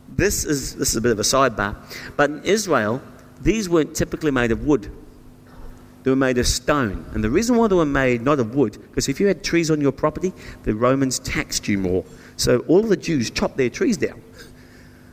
this 0.08 0.44
is, 0.44 0.76
this 0.76 0.90
is 0.90 0.96
a 0.96 1.00
bit 1.00 1.10
of 1.10 1.18
a 1.18 1.22
sidebar, 1.22 1.76
but 2.16 2.30
in 2.30 2.44
Israel, 2.44 3.02
these 3.40 3.68
weren't 3.68 3.96
typically 3.96 4.30
made 4.30 4.52
of 4.52 4.64
wood. 4.64 4.90
They 6.04 6.10
were 6.10 6.16
made 6.16 6.36
of 6.36 6.46
stone. 6.46 7.04
And 7.14 7.24
the 7.24 7.30
reason 7.30 7.56
why 7.56 7.66
they 7.66 7.74
were 7.74 7.86
made 7.86 8.20
not 8.22 8.38
of 8.38 8.54
wood, 8.54 8.72
because 8.90 9.08
if 9.08 9.18
you 9.18 9.26
had 9.26 9.42
trees 9.42 9.70
on 9.70 9.80
your 9.80 9.90
property, 9.90 10.32
the 10.62 10.74
Romans 10.74 11.18
taxed 11.18 11.66
you 11.66 11.78
more. 11.78 12.04
So 12.36 12.58
all 12.68 12.82
the 12.82 12.96
Jews 12.96 13.30
chopped 13.30 13.56
their 13.56 13.70
trees 13.70 13.96
down. 13.96 14.22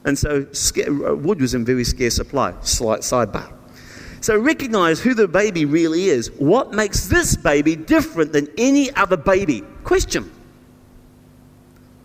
And 0.04 0.20
so 0.20 0.46
wood 1.16 1.40
was 1.40 1.54
in 1.54 1.64
very 1.64 1.86
scarce 1.86 2.16
supply. 2.16 2.54
Slight 2.62 3.02
sidebar. 3.02 3.54
So 4.20 4.38
recognize 4.38 5.00
who 5.00 5.14
the 5.14 5.28
baby 5.28 5.66
really 5.66 6.06
is. 6.06 6.30
What 6.34 6.74
makes 6.74 7.08
this 7.08 7.36
baby 7.36 7.76
different 7.76 8.34
than 8.34 8.48
any 8.58 8.94
other 8.96 9.18
baby? 9.18 9.62
Question. 9.84 10.30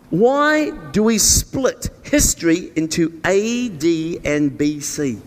Why 0.09 0.69
do 0.91 1.03
we 1.03 1.17
split 1.17 1.89
history 2.03 2.71
into 2.77 3.19
AD 3.25 3.83
and 4.25 4.57
BC? 4.57 5.19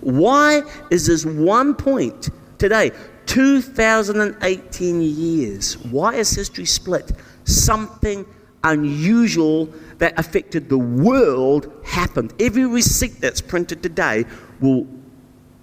Why 0.00 0.62
is 0.90 1.06
this 1.06 1.26
one 1.26 1.74
point 1.74 2.30
today, 2.62 2.92
2018 3.26 5.02
years? 5.02 5.76
Why 5.78 6.14
is 6.14 6.30
history 6.30 6.64
split? 6.64 7.10
Something 7.42 8.24
unusual 8.62 9.68
that 9.98 10.16
affected 10.16 10.68
the 10.68 10.78
world 10.78 11.72
happened. 11.84 12.32
Every 12.38 12.64
receipt 12.64 13.20
that's 13.20 13.40
printed 13.40 13.82
today 13.82 14.26
will 14.60 14.86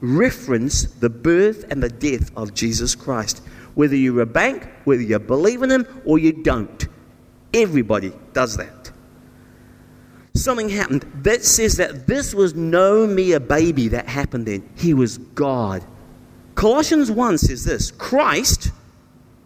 reference 0.02 0.84
the 0.84 1.10
birth 1.10 1.64
and 1.72 1.82
the 1.82 1.88
death 1.88 2.36
of 2.36 2.54
Jesus 2.54 2.96
Christ. 2.96 3.42
Whether 3.76 3.96
you're 3.96 4.20
a 4.20 4.26
bank, 4.26 4.68
whether 4.84 5.02
you 5.02 5.20
believe 5.20 5.64
in 5.64 5.72
Him 5.72 5.88
or 6.04 6.20
you 6.20 6.44
don't, 6.44 6.86
everybody 7.54 8.12
does 8.34 8.58
that. 8.58 8.92
Something 10.34 10.68
happened 10.68 11.10
that 11.24 11.46
says 11.46 11.78
that 11.78 12.08
this 12.08 12.34
was 12.34 12.56
no 12.56 13.08
mere 13.08 13.40
baby 13.40 13.88
that 13.88 14.10
happened 14.10 14.48
then, 14.48 14.70
He 14.76 14.94
was 14.94 15.18
God. 15.18 15.86
Colossians 16.60 17.10
1 17.10 17.38
says 17.38 17.64
this 17.64 17.90
Christ 17.90 18.72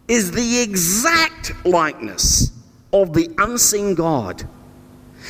is 0.08 0.32
the 0.32 0.62
exact 0.62 1.52
likeness 1.64 2.50
of 2.92 3.12
the 3.12 3.30
unseen 3.38 3.94
God. 3.94 4.42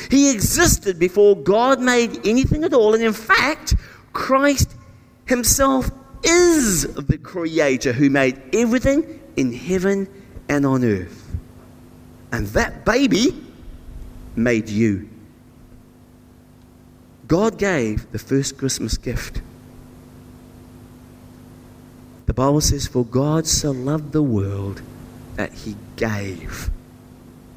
He 0.09 0.31
existed 0.31 0.97
before 0.97 1.35
God 1.35 1.79
made 1.79 2.25
anything 2.25 2.63
at 2.63 2.73
all, 2.73 2.95
and 2.95 3.03
in 3.03 3.13
fact, 3.13 3.75
Christ 4.13 4.75
himself 5.27 5.91
is 6.23 6.91
the 6.95 7.19
creator 7.19 7.93
who 7.93 8.09
made 8.09 8.41
everything 8.51 9.21
in 9.35 9.53
heaven 9.53 10.09
and 10.49 10.65
on 10.65 10.83
earth. 10.83 11.37
And 12.31 12.47
that 12.47 12.83
baby 12.83 13.27
made 14.35 14.69
you. 14.69 15.07
God 17.27 17.59
gave 17.59 18.11
the 18.11 18.17
first 18.17 18.57
Christmas 18.57 18.97
gift. 18.97 19.43
Bible 22.35 22.61
says, 22.61 22.85
For 22.85 23.05
God 23.05 23.47
so 23.47 23.71
loved 23.71 24.11
the 24.11 24.21
world 24.21 24.81
that 25.35 25.53
he 25.53 25.75
gave. 25.95 26.69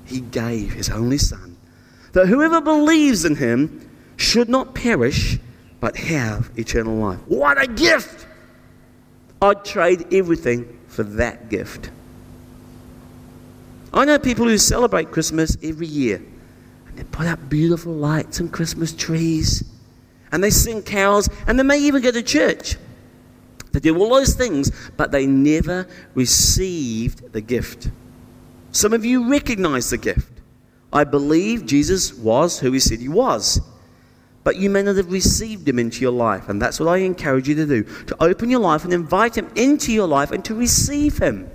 He 0.06 0.20
gave 0.20 0.72
his 0.72 0.88
only 0.88 1.18
Son, 1.18 1.56
that 2.12 2.28
whoever 2.28 2.60
believes 2.60 3.24
in 3.24 3.36
him 3.36 3.90
should 4.16 4.48
not 4.48 4.74
perish, 4.74 5.38
but 5.80 5.96
have 5.96 6.50
eternal 6.56 6.96
life. 6.96 7.20
What 7.26 7.60
a 7.60 7.66
gift! 7.66 8.26
I'd 9.40 9.64
trade 9.64 10.12
everything 10.12 10.78
for 10.88 11.02
that 11.02 11.48
gift. 11.48 11.90
I 13.92 14.04
know 14.04 14.18
people 14.18 14.46
who 14.46 14.58
celebrate 14.58 15.10
Christmas 15.10 15.56
every 15.62 15.86
year. 15.86 16.22
And 16.88 16.98
they 16.98 17.04
put 17.04 17.26
up 17.26 17.48
beautiful 17.48 17.92
lights 17.92 18.40
and 18.40 18.52
Christmas 18.52 18.92
trees. 18.92 19.64
And 20.32 20.42
they 20.42 20.50
sing 20.50 20.82
carols. 20.82 21.28
And 21.46 21.58
they 21.58 21.62
may 21.62 21.78
even 21.78 22.02
go 22.02 22.10
to 22.10 22.22
church. 22.22 22.76
They 23.72 23.80
do 23.80 23.96
all 23.98 24.10
those 24.10 24.34
things, 24.34 24.72
but 24.96 25.12
they 25.12 25.26
never 25.26 25.86
received 26.14 27.32
the 27.32 27.40
gift. 27.40 27.90
Some 28.72 28.92
of 28.92 29.04
you 29.04 29.30
recognize 29.30 29.90
the 29.90 29.98
gift. 29.98 30.32
I 30.92 31.04
believe 31.04 31.66
Jesus 31.66 32.14
was 32.14 32.60
who 32.60 32.72
he 32.72 32.80
said 32.80 33.00
he 33.00 33.08
was. 33.08 33.60
But 34.44 34.56
you 34.56 34.70
may 34.70 34.82
not 34.82 34.96
have 34.96 35.12
received 35.12 35.68
him 35.68 35.78
into 35.78 36.00
your 36.00 36.12
life. 36.12 36.48
And 36.48 36.60
that's 36.62 36.80
what 36.80 36.88
I 36.88 36.98
encourage 36.98 37.48
you 37.48 37.54
to 37.56 37.66
do 37.66 37.82
to 38.06 38.16
open 38.22 38.48
your 38.48 38.60
life 38.60 38.84
and 38.84 38.92
invite 38.92 39.36
him 39.36 39.50
into 39.56 39.92
your 39.92 40.06
life 40.06 40.30
and 40.30 40.44
to 40.46 40.54
receive 40.54 41.18
him. 41.18 41.50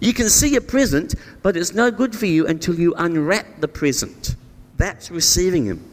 You 0.00 0.12
can 0.12 0.28
see 0.28 0.56
a 0.56 0.60
present, 0.60 1.14
but 1.42 1.56
it's 1.56 1.74
no 1.74 1.90
good 1.90 2.14
for 2.14 2.26
you 2.26 2.46
until 2.46 2.74
you 2.74 2.94
unwrap 2.94 3.60
the 3.60 3.68
present. 3.68 4.36
That's 4.76 5.10
receiving 5.10 5.66
him. 5.66 5.84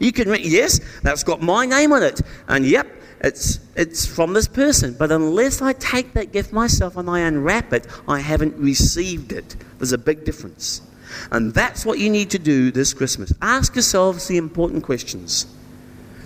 You 0.00 0.12
can, 0.12 0.28
re- 0.28 0.40
yes, 0.42 0.80
that's 1.02 1.24
got 1.24 1.42
my 1.42 1.66
name 1.66 1.92
on 1.92 2.02
it. 2.02 2.20
And 2.46 2.64
yep, 2.64 2.86
it's, 3.20 3.60
it's 3.74 4.06
from 4.06 4.32
this 4.32 4.48
person. 4.48 4.94
But 4.98 5.10
unless 5.10 5.60
I 5.60 5.72
take 5.72 6.12
that 6.14 6.32
gift 6.32 6.52
myself 6.52 6.96
and 6.96 7.08
I 7.10 7.20
unwrap 7.20 7.72
it, 7.72 7.86
I 8.06 8.20
haven't 8.20 8.56
received 8.56 9.32
it. 9.32 9.56
There's 9.78 9.92
a 9.92 9.98
big 9.98 10.24
difference. 10.24 10.82
And 11.30 11.52
that's 11.52 11.84
what 11.84 11.98
you 11.98 12.10
need 12.10 12.30
to 12.30 12.38
do 12.38 12.70
this 12.70 12.94
Christmas. 12.94 13.32
Ask 13.42 13.74
yourselves 13.74 14.28
the 14.28 14.36
important 14.36 14.84
questions 14.84 15.46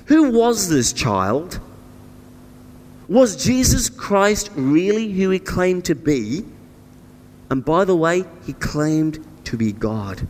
Who 0.07 0.31
was 0.31 0.69
this 0.69 0.93
child? 0.93 1.61
Was 3.09 3.43
Jesus 3.43 3.91
Christ 3.91 4.51
really 4.55 5.11
who 5.13 5.31
he 5.31 5.39
claimed 5.39 5.85
to 5.87 5.95
be? 5.95 6.45
And 7.51 7.65
by 7.65 7.85
the 7.85 7.97
way, 7.97 8.25
he 8.47 8.55
claimed 8.55 9.25
to 9.45 9.57
be 9.57 9.73
God. 9.73 10.27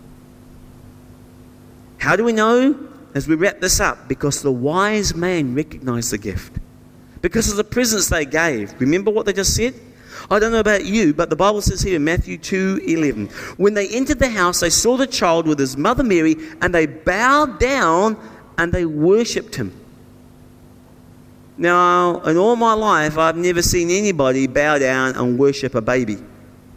How 1.99 2.17
do 2.17 2.25
we 2.25 2.33
know? 2.33 2.92
As 3.15 3.29
we 3.29 3.35
wrap 3.35 3.61
this 3.61 3.79
up, 3.81 4.09
because 4.09 4.43
the 4.43 4.53
wise 4.53 5.15
man 5.15 5.55
recognized 5.55 6.13
the 6.13 6.19
gift. 6.19 6.59
Because 7.21 7.51
of 7.51 7.57
the 7.57 7.65
presents 7.65 8.09
they 8.09 8.25
gave. 8.25 8.75
Remember 8.81 9.11
what 9.11 9.27
they 9.27 9.33
just 9.33 9.55
said? 9.55 9.75
I 10.31 10.39
don't 10.39 10.53
know 10.53 10.61
about 10.61 10.85
you, 10.85 11.13
but 11.13 11.31
the 11.31 11.37
Bible 11.37 11.61
says 11.61 11.83
here 11.83 11.97
in 11.97 12.05
Matthew 12.05 12.39
2:11, 12.39 13.31
when 13.59 13.75
they 13.75 13.89
entered 13.89 14.19
the 14.19 14.29
house, 14.29 14.61
they 14.61 14.71
saw 14.71 14.97
the 14.97 15.07
child 15.07 15.47
with 15.47 15.59
his 15.59 15.77
mother 15.77 16.03
Mary, 16.03 16.37
and 16.61 16.75
they 16.75 16.87
bowed 16.87 17.59
down 17.59 18.17
and 18.59 18.73
they 18.73 18.85
worshipped 18.85 19.55
him. 19.55 19.73
Now, 21.59 22.21
in 22.23 22.37
all 22.37 22.57
my 22.57 22.73
life, 22.73 23.19
I've 23.19 23.37
never 23.37 23.63
seen 23.63 23.91
anybody 23.91 24.47
bow 24.47 24.79
down 24.79 25.15
and 25.17 25.39
worship 25.39 25.75
a 25.75 25.81
baby. 25.81 26.19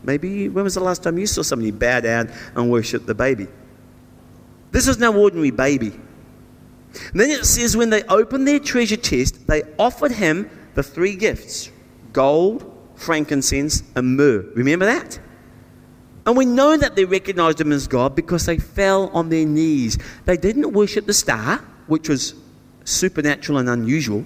Maybe 0.03 0.49
when 0.49 0.63
was 0.63 0.75
the 0.75 0.81
last 0.81 1.01
time 1.01 1.17
you 1.17 1.25
saw 1.25 1.41
somebody 1.41 1.71
bow 1.71 2.01
down 2.01 2.31
and 2.55 2.69
worship 2.69 3.05
the 3.05 3.15
baby? 3.15 3.47
This 4.71 4.87
is 4.87 4.99
no 4.99 5.15
ordinary 5.15 5.51
baby. 5.51 5.93
And 7.11 7.19
then 7.19 7.29
it 7.29 7.45
says, 7.45 7.75
when 7.75 7.89
they 7.89 8.03
opened 8.03 8.47
their 8.47 8.59
treasure 8.59 8.97
chest, 8.97 9.47
they 9.47 9.63
offered 9.77 10.11
him 10.11 10.49
the 10.75 10.83
three 10.83 11.15
gifts 11.15 11.71
gold, 12.13 12.71
frankincense, 12.95 13.83
and 13.95 14.15
myrrh. 14.15 14.45
Remember 14.55 14.85
that? 14.85 15.19
And 16.25 16.35
we 16.35 16.45
know 16.45 16.75
that 16.75 16.95
they 16.95 17.05
recognized 17.05 17.61
him 17.61 17.71
as 17.71 17.87
God 17.87 18.15
because 18.15 18.45
they 18.45 18.57
fell 18.57 19.09
on 19.09 19.29
their 19.29 19.45
knees. 19.45 19.97
They 20.25 20.37
didn't 20.37 20.71
worship 20.71 21.05
the 21.05 21.13
star, 21.13 21.57
which 21.87 22.09
was 22.09 22.33
supernatural 22.83 23.59
and 23.59 23.69
unusual. 23.69 24.25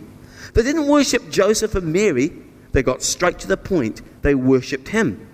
They 0.54 0.63
didn't 0.63 0.88
worship 0.88 1.30
Joseph 1.30 1.76
and 1.76 1.91
Mary. 1.91 2.32
They 2.72 2.84
got 2.84 3.02
straight 3.02 3.39
to 3.39 3.48
the 3.48 3.58
point. 3.58 4.02
They 4.22 4.36
worshiped 4.36 4.89
him. 4.89 5.28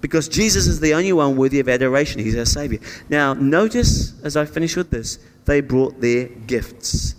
Because 0.00 0.28
Jesus 0.28 0.66
is 0.66 0.80
the 0.80 0.94
only 0.94 1.12
one 1.12 1.36
worthy 1.36 1.60
of 1.60 1.68
adoration. 1.68 2.20
He's 2.20 2.36
our 2.36 2.46
Savior. 2.46 2.78
Now, 3.08 3.34
notice 3.34 4.18
as 4.22 4.36
I 4.36 4.44
finish 4.44 4.76
with 4.76 4.90
this, 4.90 5.18
they 5.50 5.60
brought 5.60 6.00
their 6.00 6.26
gifts. 6.26 7.16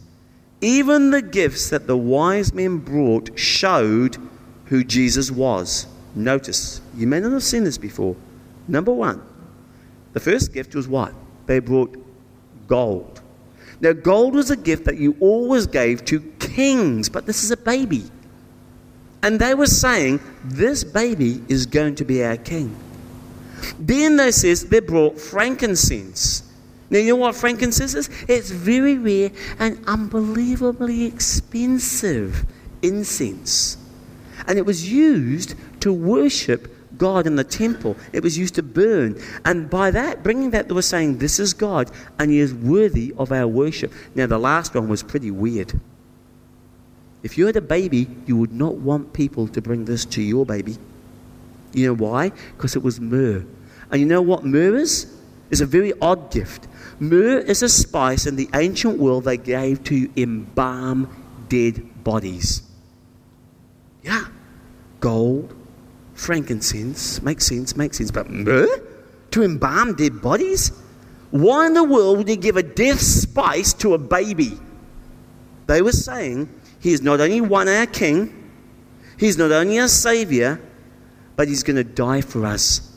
Even 0.62 1.12
the 1.12 1.22
gifts 1.22 1.70
that 1.70 1.86
the 1.86 1.98
wise 1.98 2.54
men 2.54 2.78
brought 2.78 3.38
showed 3.38 4.16
who 4.68 4.86
Jesus 4.86 5.30
was. 5.30 5.86
Notice, 6.16 6.80
you 6.96 7.08
may 7.08 7.20
not 7.20 7.34
have 7.34 7.44
seen 7.44 7.66
this 7.66 7.78
before. 7.78 8.16
Number 8.70 8.94
one, 8.94 9.22
the 10.14 10.22
first 10.22 10.54
gift 10.54 10.76
was 10.76 10.88
what? 10.88 11.14
They 11.46 11.60
brought 11.60 11.94
gold. 12.68 13.20
Now, 13.82 13.92
gold 13.92 14.34
was 14.34 14.50
a 14.50 14.56
gift 14.56 14.86
that 14.86 14.96
you 14.96 15.18
always 15.20 15.68
gave 15.68 16.06
to 16.06 16.22
kings, 16.40 17.10
but 17.10 17.26
this 17.26 17.44
is 17.44 17.52
a 17.52 17.58
baby. 17.58 18.06
And 19.24 19.42
they 19.42 19.56
were 19.56 19.66
saying, 19.66 20.22
This 20.46 20.86
baby 20.86 21.44
is 21.50 21.66
going 21.66 21.96
to 21.96 22.06
be 22.06 22.24
our 22.24 22.38
king. 22.38 22.74
Then 23.78 24.16
they 24.16 24.32
says 24.32 24.64
they 24.64 24.80
brought 24.80 25.20
frankincense. 25.20 26.44
Now 26.92 27.00
you 27.00 27.14
know 27.14 27.16
what 27.16 27.36
frankincense 27.36 27.96
is? 27.96 28.10
It's 28.28 28.52
very 28.52 28.98
rare 28.98 29.32
and 29.60 29.82
unbelievably 29.88 31.06
expensive 31.06 32.46
incense. 32.82 33.78
And 34.46 34.60
it 34.60 34.66
was 34.66 34.92
used 34.92 35.56
to 35.80 35.94
worship 35.94 36.76
God 36.98 37.26
in 37.26 37.38
the 37.38 37.46
temple. 37.46 37.96
It 38.12 38.22
was 38.22 38.38
used 38.38 38.56
to 38.56 38.64
burn. 38.64 39.20
And 39.46 39.70
by 39.70 39.90
that, 39.92 40.22
bringing 40.22 40.52
that, 40.52 40.68
they 40.68 40.74
were 40.74 40.82
saying, 40.82 41.20
This 41.20 41.40
is 41.40 41.54
God, 41.54 41.90
and 42.20 42.30
He 42.30 42.40
is 42.40 42.54
worthy 42.54 43.14
of 43.18 43.32
our 43.32 43.48
worship. 43.48 43.94
Now, 44.14 44.28
the 44.28 44.38
last 44.38 44.76
one 44.76 44.90
was 44.90 45.02
pretty 45.02 45.32
weird. 45.32 45.80
If 47.24 47.38
you 47.38 47.46
had 47.46 47.56
a 47.56 47.62
baby, 47.62 48.08
you 48.26 48.36
would 48.36 48.52
not 48.52 48.76
want 48.76 49.14
people 49.14 49.48
to 49.48 49.62
bring 49.62 49.86
this 49.86 50.04
to 50.06 50.22
your 50.22 50.46
baby. 50.46 50.78
You 51.72 51.88
know 51.88 51.96
why? 51.96 52.32
Because 52.58 52.76
it 52.76 52.84
was 52.84 53.00
myrrh. 53.00 53.46
And 53.90 54.02
you 54.02 54.06
know 54.06 54.22
what 54.22 54.44
myrrh 54.44 54.76
is? 54.76 55.16
It's 55.52 55.62
a 55.62 55.66
very 55.66 55.94
odd 56.02 56.32
gift. 56.32 56.68
Myrrh 57.02 57.40
is 57.40 57.64
a 57.64 57.68
spice 57.68 58.28
in 58.28 58.36
the 58.36 58.48
ancient 58.54 59.00
world 59.00 59.24
they 59.24 59.38
gave 59.38 59.84
to 59.86 60.08
embalm 60.16 61.10
dead 61.50 62.04
bodies. 62.04 62.62
Yeah. 64.04 64.26
Gold, 65.00 65.56
frankincense, 66.14 67.20
makes 67.24 67.48
sense, 67.48 67.76
makes 67.76 67.98
sense. 67.98 68.12
But 68.12 68.30
myrrh? 68.30 68.68
To 69.32 69.42
embalm 69.42 69.96
dead 69.96 70.22
bodies? 70.22 70.72
Why 71.32 71.66
in 71.66 71.74
the 71.74 71.84
world 71.84 72.20
would 72.20 72.30
you 72.30 72.36
give 72.36 72.56
a 72.56 72.64
death 72.64 73.02
spice 73.02 73.74
to 73.74 73.96
a 73.96 73.98
baby? 73.98 74.60
They 75.66 75.82
were 75.82 75.92
saying 75.92 76.50
he 76.80 76.94
is 76.94 77.02
not 77.02 77.20
only 77.20 77.42
one 77.42 77.68
our 77.68 77.88
King, 77.88 78.38
He's 79.18 79.38
not 79.38 79.52
only 79.52 79.80
our 79.80 79.88
Savior, 79.88 80.60
but 81.36 81.48
He's 81.48 81.64
going 81.64 81.78
to 81.78 81.84
die 81.84 82.22
for 82.22 82.46
us. 82.46 82.91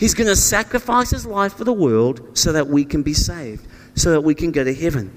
He's 0.00 0.14
going 0.14 0.28
to 0.28 0.34
sacrifice 0.34 1.10
His 1.10 1.26
life 1.26 1.58
for 1.58 1.64
the 1.64 1.74
world 1.74 2.36
so 2.36 2.52
that 2.52 2.66
we 2.66 2.86
can 2.86 3.02
be 3.02 3.12
saved, 3.12 3.66
so 3.94 4.10
that 4.12 4.22
we 4.22 4.34
can 4.34 4.50
go 4.50 4.64
to 4.64 4.74
heaven. 4.74 5.14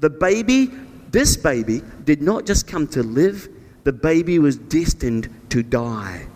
The 0.00 0.10
baby, 0.10 0.72
this 1.12 1.36
baby, 1.36 1.82
did 2.02 2.20
not 2.20 2.44
just 2.44 2.66
come 2.66 2.88
to 2.88 3.04
live, 3.04 3.48
the 3.84 3.92
baby 3.92 4.40
was 4.40 4.56
destined 4.56 5.28
to 5.50 5.62
die. 5.62 6.26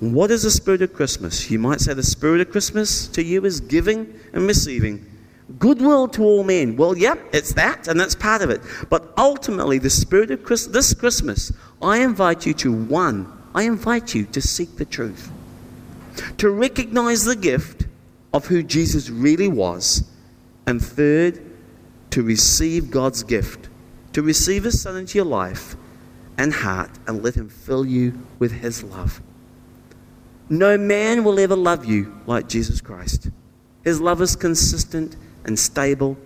What 0.00 0.30
is 0.30 0.44
the 0.44 0.50
spirit 0.50 0.80
of 0.80 0.94
Christmas? 0.94 1.50
You 1.50 1.58
might 1.58 1.82
say 1.82 1.92
the 1.92 2.02
spirit 2.02 2.40
of 2.40 2.50
Christmas 2.50 3.08
to 3.08 3.22
you 3.22 3.44
is 3.44 3.60
giving 3.60 4.18
and 4.32 4.46
receiving. 4.46 5.04
Goodwill 5.58 6.08
to 6.08 6.22
all 6.24 6.44
men. 6.44 6.76
Well, 6.76 6.96
yep, 6.96 7.18
it's 7.34 7.52
that, 7.54 7.88
and 7.88 8.00
that's 8.00 8.14
part 8.14 8.40
of 8.40 8.48
it. 8.48 8.62
But 8.88 9.12
ultimately, 9.18 9.78
the 9.78 9.90
spirit 9.90 10.30
of 10.30 10.44
Christ, 10.44 10.72
this 10.72 10.94
Christmas, 10.94 11.52
I 11.82 11.98
invite 11.98 12.46
you 12.46 12.54
to 12.54 12.72
one, 12.72 13.30
I 13.54 13.64
invite 13.64 14.14
you 14.14 14.24
to 14.26 14.40
seek 14.40 14.76
the 14.76 14.86
truth, 14.86 15.30
to 16.38 16.50
recognize 16.50 17.24
the 17.24 17.36
gift 17.36 17.86
of 18.32 18.46
who 18.46 18.62
Jesus 18.62 19.10
really 19.10 19.48
was, 19.48 20.08
and 20.66 20.82
third, 20.84 21.42
to 22.10 22.22
receive 22.22 22.90
God's 22.90 23.22
gift, 23.22 23.68
to 24.12 24.22
receive 24.22 24.64
His 24.64 24.80
Son 24.80 24.96
into 24.96 25.18
your 25.18 25.24
life 25.24 25.76
and 26.36 26.52
heart, 26.52 26.90
and 27.06 27.22
let 27.22 27.34
Him 27.34 27.48
fill 27.48 27.84
you 27.84 28.26
with 28.38 28.52
His 28.52 28.82
love. 28.82 29.20
No 30.48 30.78
man 30.78 31.24
will 31.24 31.38
ever 31.38 31.56
love 31.56 31.84
you 31.84 32.20
like 32.26 32.48
Jesus 32.48 32.80
Christ. 32.80 33.30
His 33.84 34.00
love 34.00 34.22
is 34.22 34.36
consistent 34.36 35.16
and 35.44 35.58
stable 35.58 36.16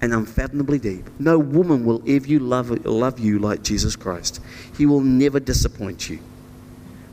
and 0.00 0.12
unfathomably 0.12 0.78
deep. 0.78 1.08
No 1.18 1.38
woman 1.38 1.84
will 1.84 2.02
ever 2.06 2.38
love, 2.38 2.84
love 2.86 3.18
you 3.18 3.38
like 3.38 3.62
Jesus 3.62 3.96
Christ. 3.96 4.40
He 4.76 4.86
will 4.86 5.00
never 5.00 5.40
disappoint 5.40 6.08
you. 6.08 6.20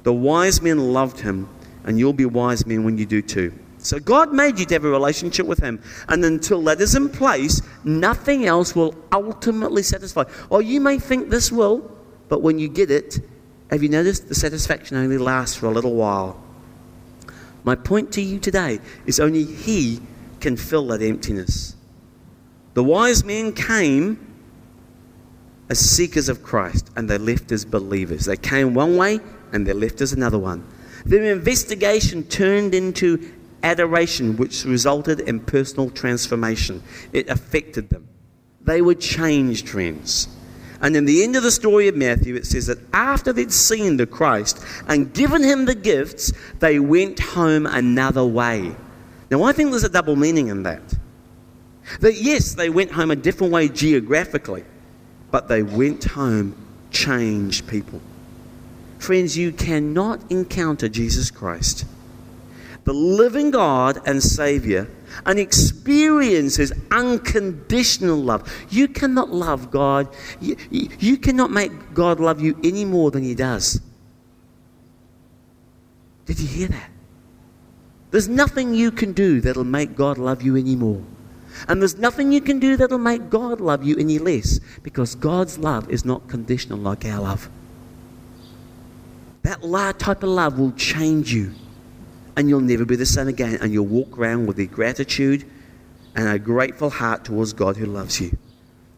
The 0.03 0.13
wise 0.13 0.61
men 0.61 0.93
loved 0.93 1.21
him, 1.21 1.49
and 1.85 1.97
you'll 1.97 2.13
be 2.13 2.25
wise 2.25 2.65
men 2.65 2.83
when 2.83 2.97
you 2.97 3.05
do 3.05 3.21
too. 3.21 3.53
So 3.77 3.99
God 3.99 4.33
made 4.33 4.59
you 4.59 4.65
to 4.65 4.73
have 4.73 4.83
a 4.83 4.89
relationship 4.89 5.45
with 5.45 5.59
Him. 5.59 5.81
And 6.09 6.25
until 6.25 6.61
that 6.63 6.81
is 6.81 6.95
in 6.95 7.07
place, 7.07 7.61
nothing 7.83 8.45
else 8.45 8.75
will 8.75 8.95
ultimately 9.11 9.83
satisfy. 9.83 10.23
Or 10.49 10.61
you 10.61 10.81
may 10.81 10.97
think 10.97 11.29
this 11.29 11.51
will, 11.51 11.89
but 12.27 12.41
when 12.41 12.57
you 12.57 12.67
get 12.67 12.89
it, 12.89 13.19
have 13.69 13.83
you 13.83 13.89
noticed 13.89 14.27
the 14.27 14.35
satisfaction 14.35 14.97
only 14.97 15.19
lasts 15.19 15.55
for 15.55 15.67
a 15.67 15.71
little 15.71 15.93
while? 15.93 16.43
My 17.63 17.75
point 17.75 18.11
to 18.13 18.21
you 18.21 18.39
today 18.39 18.79
is 19.05 19.19
only 19.19 19.43
He 19.43 20.01
can 20.39 20.57
fill 20.57 20.87
that 20.87 21.03
emptiness. 21.03 21.75
The 22.73 22.83
wise 22.83 23.23
men 23.23 23.53
came 23.53 24.19
as 25.69 25.79
seekers 25.79 26.29
of 26.29 26.43
Christ 26.43 26.89
and 26.95 27.09
they 27.09 27.17
left 27.17 27.51
as 27.51 27.65
believers. 27.65 28.25
They 28.25 28.37
came 28.37 28.73
one 28.73 28.97
way 28.97 29.19
and 29.51 29.65
they 29.65 29.73
left 29.73 30.01
as 30.01 30.13
another 30.13 30.37
one. 30.39 30.67
Their 31.05 31.31
investigation 31.31 32.23
turned 32.23 32.73
into 32.73 33.31
adoration, 33.61 34.37
which 34.37 34.65
resulted 34.65 35.21
in 35.21 35.39
personal 35.39 35.89
transformation. 35.89 36.81
It 37.13 37.29
affected 37.29 37.89
them. 37.89 38.07
They 38.61 38.81
were 38.81 38.95
changed, 38.95 39.69
friends. 39.69 40.27
And 40.81 40.95
in 40.95 41.05
the 41.05 41.23
end 41.23 41.35
of 41.35 41.43
the 41.43 41.51
story 41.51 41.87
of 41.87 41.95
Matthew, 41.95 42.35
it 42.35 42.45
says 42.45 42.67
that 42.67 42.79
after 42.93 43.31
they'd 43.31 43.51
seen 43.51 43.97
the 43.97 44.05
Christ 44.05 44.63
and 44.87 45.13
given 45.13 45.43
him 45.43 45.65
the 45.65 45.75
gifts, 45.75 46.31
they 46.59 46.79
went 46.79 47.19
home 47.19 47.65
another 47.65 48.25
way. 48.25 48.75
Now, 49.31 49.43
I 49.43 49.53
think 49.53 49.71
there's 49.71 49.83
a 49.83 49.89
double 49.89 50.15
meaning 50.15 50.47
in 50.47 50.63
that. 50.63 50.81
That 52.01 52.15
yes, 52.15 52.55
they 52.55 52.69
went 52.69 52.91
home 52.91 53.11
a 53.11 53.15
different 53.15 53.53
way 53.53 53.69
geographically, 53.69 54.65
but 55.31 55.47
they 55.47 55.63
went 55.63 56.03
home 56.03 56.55
changed 56.91 57.67
people. 57.67 58.01
Friends, 59.05 59.37
you 59.37 59.51
cannot 59.51 60.31
encounter 60.31 60.89
Jesus 60.89 61.29
Christ, 61.29 61.85
the 62.85 62.93
living 62.93 63.51
God 63.51 64.01
and 64.03 64.23
Savior, 64.23 64.89
and 65.27 65.37
experience 65.37 66.55
His 66.55 66.73
unconditional 66.89 68.17
love. 68.17 68.51
You 68.71 68.87
cannot 68.87 69.29
love 69.29 69.69
God, 69.69 70.07
you, 70.41 70.57
you 70.71 71.17
cannot 71.17 71.51
make 71.51 71.93
God 71.93 72.19
love 72.19 72.41
you 72.41 72.59
any 72.63 72.83
more 72.83 73.11
than 73.11 73.21
He 73.21 73.35
does. 73.35 73.79
Did 76.25 76.39
you 76.39 76.47
hear 76.47 76.69
that? 76.69 76.89
There's 78.09 78.27
nothing 78.27 78.73
you 78.73 78.89
can 78.89 79.13
do 79.13 79.39
that'll 79.39 79.65
make 79.65 79.95
God 79.95 80.17
love 80.17 80.41
you 80.41 80.55
any 80.55 80.75
more. 80.75 81.03
And 81.67 81.79
there's 81.79 81.99
nothing 81.99 82.31
you 82.31 82.41
can 82.41 82.57
do 82.57 82.75
that'll 82.75 82.97
make 82.97 83.29
God 83.29 83.61
love 83.61 83.83
you 83.83 83.97
any 83.97 84.17
less 84.17 84.59
because 84.81 85.13
God's 85.13 85.59
love 85.59 85.91
is 85.91 86.05
not 86.05 86.27
conditional 86.27 86.79
like 86.79 87.05
our 87.05 87.21
love. 87.21 87.51
That 89.45 89.99
type 89.99 90.23
of 90.23 90.29
love 90.29 90.57
will 90.57 90.71
change 90.71 91.31
you 91.31 91.53
and 92.35 92.49
you'll 92.49 92.61
never 92.61 92.83
be 92.83 92.95
the 92.95 93.05
same 93.05 93.27
again. 93.27 93.59
And 93.61 93.71
you'll 93.71 93.85
walk 93.85 94.17
around 94.17 94.47
with 94.47 94.57
a 94.57 94.65
gratitude 94.65 95.45
and 96.15 96.27
a 96.27 96.39
grateful 96.39 96.89
heart 96.89 97.25
towards 97.25 97.53
God 97.53 97.77
who 97.77 97.85
loves 97.85 98.19
you. 98.19 98.35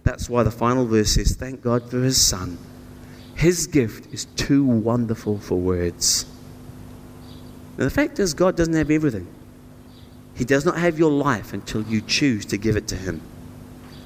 That's 0.03 0.29
why 0.29 0.43
the 0.43 0.51
final 0.51 0.85
verse 0.85 1.15
says, 1.15 1.35
Thank 1.35 1.61
God 1.61 1.89
for 1.89 2.01
His 2.01 2.19
Son. 2.19 2.57
His 3.35 3.67
gift 3.67 4.13
is 4.13 4.23
too 4.37 4.63
wonderful 4.63 5.37
for 5.37 5.55
words. 5.55 6.25
Now, 7.77 7.83
the 7.83 7.89
fact 7.89 8.17
is, 8.17 8.33
God 8.33 8.55
doesn't 8.55 8.73
have 8.73 8.89
everything. 8.89 9.27
He 10.33 10.45
does 10.45 10.65
not 10.65 10.77
have 10.77 10.97
your 10.97 11.11
life 11.11 11.51
until 11.51 11.83
you 11.83 11.99
choose 12.01 12.45
to 12.45 12.57
give 12.57 12.77
it 12.77 12.87
to 12.87 12.95
Him. 12.95 13.21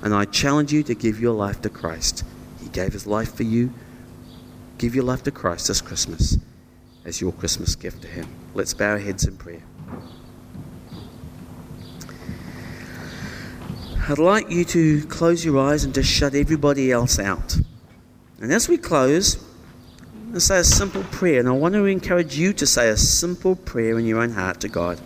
And 0.01 0.11
I 0.13 0.25
challenge 0.25 0.73
you 0.73 0.81
to 0.83 0.95
give 0.95 1.21
your 1.21 1.33
life 1.33 1.61
to 1.61 1.69
Christ. 1.69 2.25
He 2.61 2.67
gave 2.69 2.93
His 2.93 3.05
life 3.05 3.35
for 3.35 3.43
you. 3.43 3.71
Give 4.81 4.95
your 4.95 5.03
life 5.03 5.21
to 5.25 5.31
Christ 5.31 5.67
this 5.67 5.79
Christmas 5.79 6.39
as 7.05 7.21
your 7.21 7.31
Christmas 7.33 7.75
gift 7.75 8.01
to 8.01 8.07
Him. 8.07 8.27
Let's 8.55 8.73
bow 8.73 8.89
our 8.89 8.97
heads 8.97 9.25
in 9.25 9.37
prayer. 9.37 9.61
I'd 14.09 14.17
like 14.17 14.49
you 14.49 14.65
to 14.65 15.05
close 15.05 15.45
your 15.45 15.59
eyes 15.59 15.83
and 15.83 15.93
just 15.93 16.09
shut 16.09 16.33
everybody 16.33 16.91
else 16.91 17.19
out. 17.19 17.59
And 18.39 18.51
as 18.51 18.67
we 18.67 18.79
close, 18.79 19.45
let's 20.31 20.45
say 20.45 20.57
a 20.57 20.63
simple 20.63 21.03
prayer. 21.11 21.41
And 21.41 21.47
I 21.47 21.51
want 21.51 21.75
to 21.75 21.85
encourage 21.85 22.35
you 22.35 22.51
to 22.53 22.65
say 22.65 22.89
a 22.89 22.97
simple 22.97 23.55
prayer 23.55 23.99
in 23.99 24.07
your 24.07 24.19
own 24.19 24.31
heart 24.31 24.61
to 24.61 24.67
God. 24.67 24.99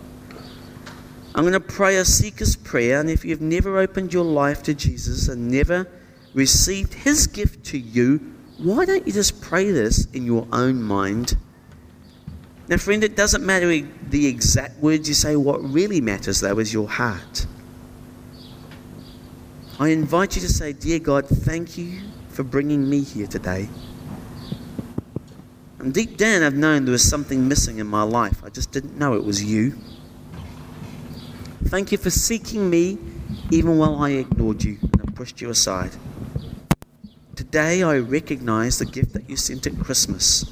I'm 1.34 1.42
going 1.42 1.52
to 1.52 1.60
pray 1.60 1.98
a 1.98 2.06
seeker's 2.06 2.56
prayer, 2.56 2.98
and 2.98 3.10
if 3.10 3.26
you've 3.26 3.42
never 3.42 3.78
opened 3.78 4.14
your 4.14 4.24
life 4.24 4.62
to 4.62 4.72
Jesus 4.72 5.28
and 5.28 5.50
never 5.50 5.86
received 6.32 6.94
his 6.94 7.26
gift 7.26 7.62
to 7.66 7.78
you, 7.78 8.35
why 8.58 8.84
don't 8.84 9.06
you 9.06 9.12
just 9.12 9.40
pray 9.40 9.70
this 9.70 10.06
in 10.12 10.24
your 10.24 10.46
own 10.52 10.82
mind? 10.82 11.36
Now, 12.68 12.78
friend, 12.78 13.04
it 13.04 13.14
doesn't 13.14 13.44
matter 13.44 13.68
the 14.08 14.26
exact 14.26 14.78
words 14.80 15.08
you 15.08 15.14
say. 15.14 15.36
What 15.36 15.62
really 15.62 16.00
matters, 16.00 16.40
though, 16.40 16.58
is 16.58 16.72
your 16.72 16.88
heart. 16.88 17.46
I 19.78 19.88
invite 19.88 20.36
you 20.36 20.42
to 20.42 20.48
say, 20.48 20.72
Dear 20.72 20.98
God, 20.98 21.28
thank 21.28 21.76
you 21.76 22.00
for 22.28 22.42
bringing 22.42 22.88
me 22.88 23.02
here 23.02 23.26
today. 23.26 23.68
And 25.78 25.92
deep 25.92 26.16
down, 26.16 26.42
I've 26.42 26.54
known 26.54 26.86
there 26.86 26.92
was 26.92 27.08
something 27.08 27.46
missing 27.46 27.78
in 27.78 27.86
my 27.86 28.02
life. 28.02 28.42
I 28.42 28.48
just 28.48 28.72
didn't 28.72 28.98
know 28.98 29.14
it 29.14 29.22
was 29.22 29.44
you. 29.44 29.78
Thank 31.66 31.92
you 31.92 31.98
for 31.98 32.10
seeking 32.10 32.68
me 32.68 32.98
even 33.50 33.78
while 33.78 33.96
I 33.96 34.10
ignored 34.10 34.64
you 34.64 34.78
and 34.82 35.14
pushed 35.14 35.40
you 35.40 35.50
aside. 35.50 35.90
Today 37.36 37.82
I 37.82 37.98
recognize 37.98 38.78
the 38.78 38.86
gift 38.86 39.12
that 39.12 39.28
you 39.28 39.36
sent 39.36 39.66
at 39.66 39.78
Christmas 39.78 40.50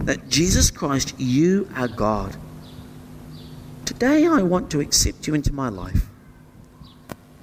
that 0.00 0.28
Jesus 0.28 0.70
Christ, 0.70 1.18
you 1.18 1.66
are 1.74 1.88
God. 1.88 2.36
Today 3.86 4.26
I 4.26 4.42
want 4.42 4.70
to 4.72 4.80
accept 4.80 5.26
you 5.26 5.32
into 5.32 5.54
my 5.54 5.70
life. 5.70 6.10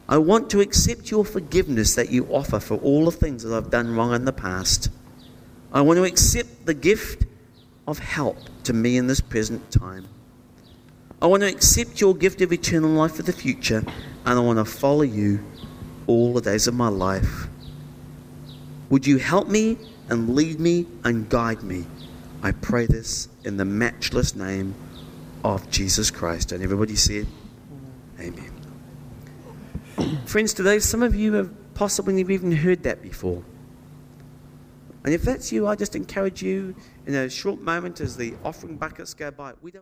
I 0.08 0.20
want 0.20 0.52
to 0.52 0.62
accept 0.62 1.10
your 1.10 1.26
forgiveness 1.26 1.96
that 1.96 2.12
you 2.12 2.28
offer 2.28 2.60
for 2.60 2.76
all 2.78 3.06
the 3.06 3.12
things 3.12 3.42
that 3.42 3.58
I've 3.58 3.72
done 3.72 3.96
wrong 3.96 4.14
in 4.14 4.26
the 4.26 4.32
past. 4.32 4.92
I 5.74 5.82
want 5.82 5.98
to 5.98 6.04
accept 6.04 6.68
the 6.68 6.76
gift 6.76 7.26
of 7.88 7.98
help 7.98 8.38
to 8.66 8.74
me 8.74 8.98
in 8.98 9.08
this 9.08 9.20
present 9.20 9.72
time. 9.72 10.08
I 11.24 11.26
want 11.26 11.42
to 11.42 11.50
accept 11.50 12.02
your 12.02 12.14
gift 12.14 12.40
of 12.42 12.54
eternal 12.54 12.92
life 12.92 13.16
for 13.16 13.24
the 13.24 13.34
future, 13.34 13.84
and 14.26 14.40
I 14.40 14.42
want 14.42 14.60
to 14.60 14.66
follow 14.66 15.02
you 15.02 15.44
all 16.06 16.34
the 16.36 16.42
days 16.42 16.68
of 16.68 16.76
my 16.76 16.90
life. 16.90 17.48
Would 18.90 19.08
you 19.08 19.18
help 19.18 19.48
me 19.48 19.78
and 20.10 20.36
lead 20.36 20.60
me 20.60 20.86
and 21.04 21.28
guide 21.30 21.64
me? 21.64 21.86
I 22.44 22.52
pray 22.52 22.86
this 22.86 23.28
in 23.44 23.58
the 23.58 23.66
matchless 23.66 24.36
name 24.36 24.76
of 25.44 25.70
Jesus 25.72 26.12
Christ. 26.12 26.52
And 26.52 26.64
everybody 26.64 26.96
said, 26.96 27.28
Amen. 28.20 28.52
Friends, 30.26 30.54
today 30.54 30.80
some 30.80 31.02
of 31.02 31.16
you 31.16 31.34
have 31.34 31.52
possibly 31.74 32.14
never 32.14 32.32
even 32.32 32.52
heard 32.52 32.84
that 32.84 33.02
before. 33.02 33.44
And 35.04 35.14
if 35.14 35.22
that's 35.22 35.52
you, 35.52 35.68
I 35.68 35.76
just 35.76 35.96
encourage 35.96 36.42
you 36.42 36.76
in 37.06 37.14
a 37.14 37.30
short 37.30 37.62
moment 37.62 38.02
as 38.02 38.18
the 38.18 38.34
offering 38.44 38.76
buckets 38.76 39.14
go 39.14 39.30
by. 39.30 39.54
We 39.62 39.70
don't 39.70 39.74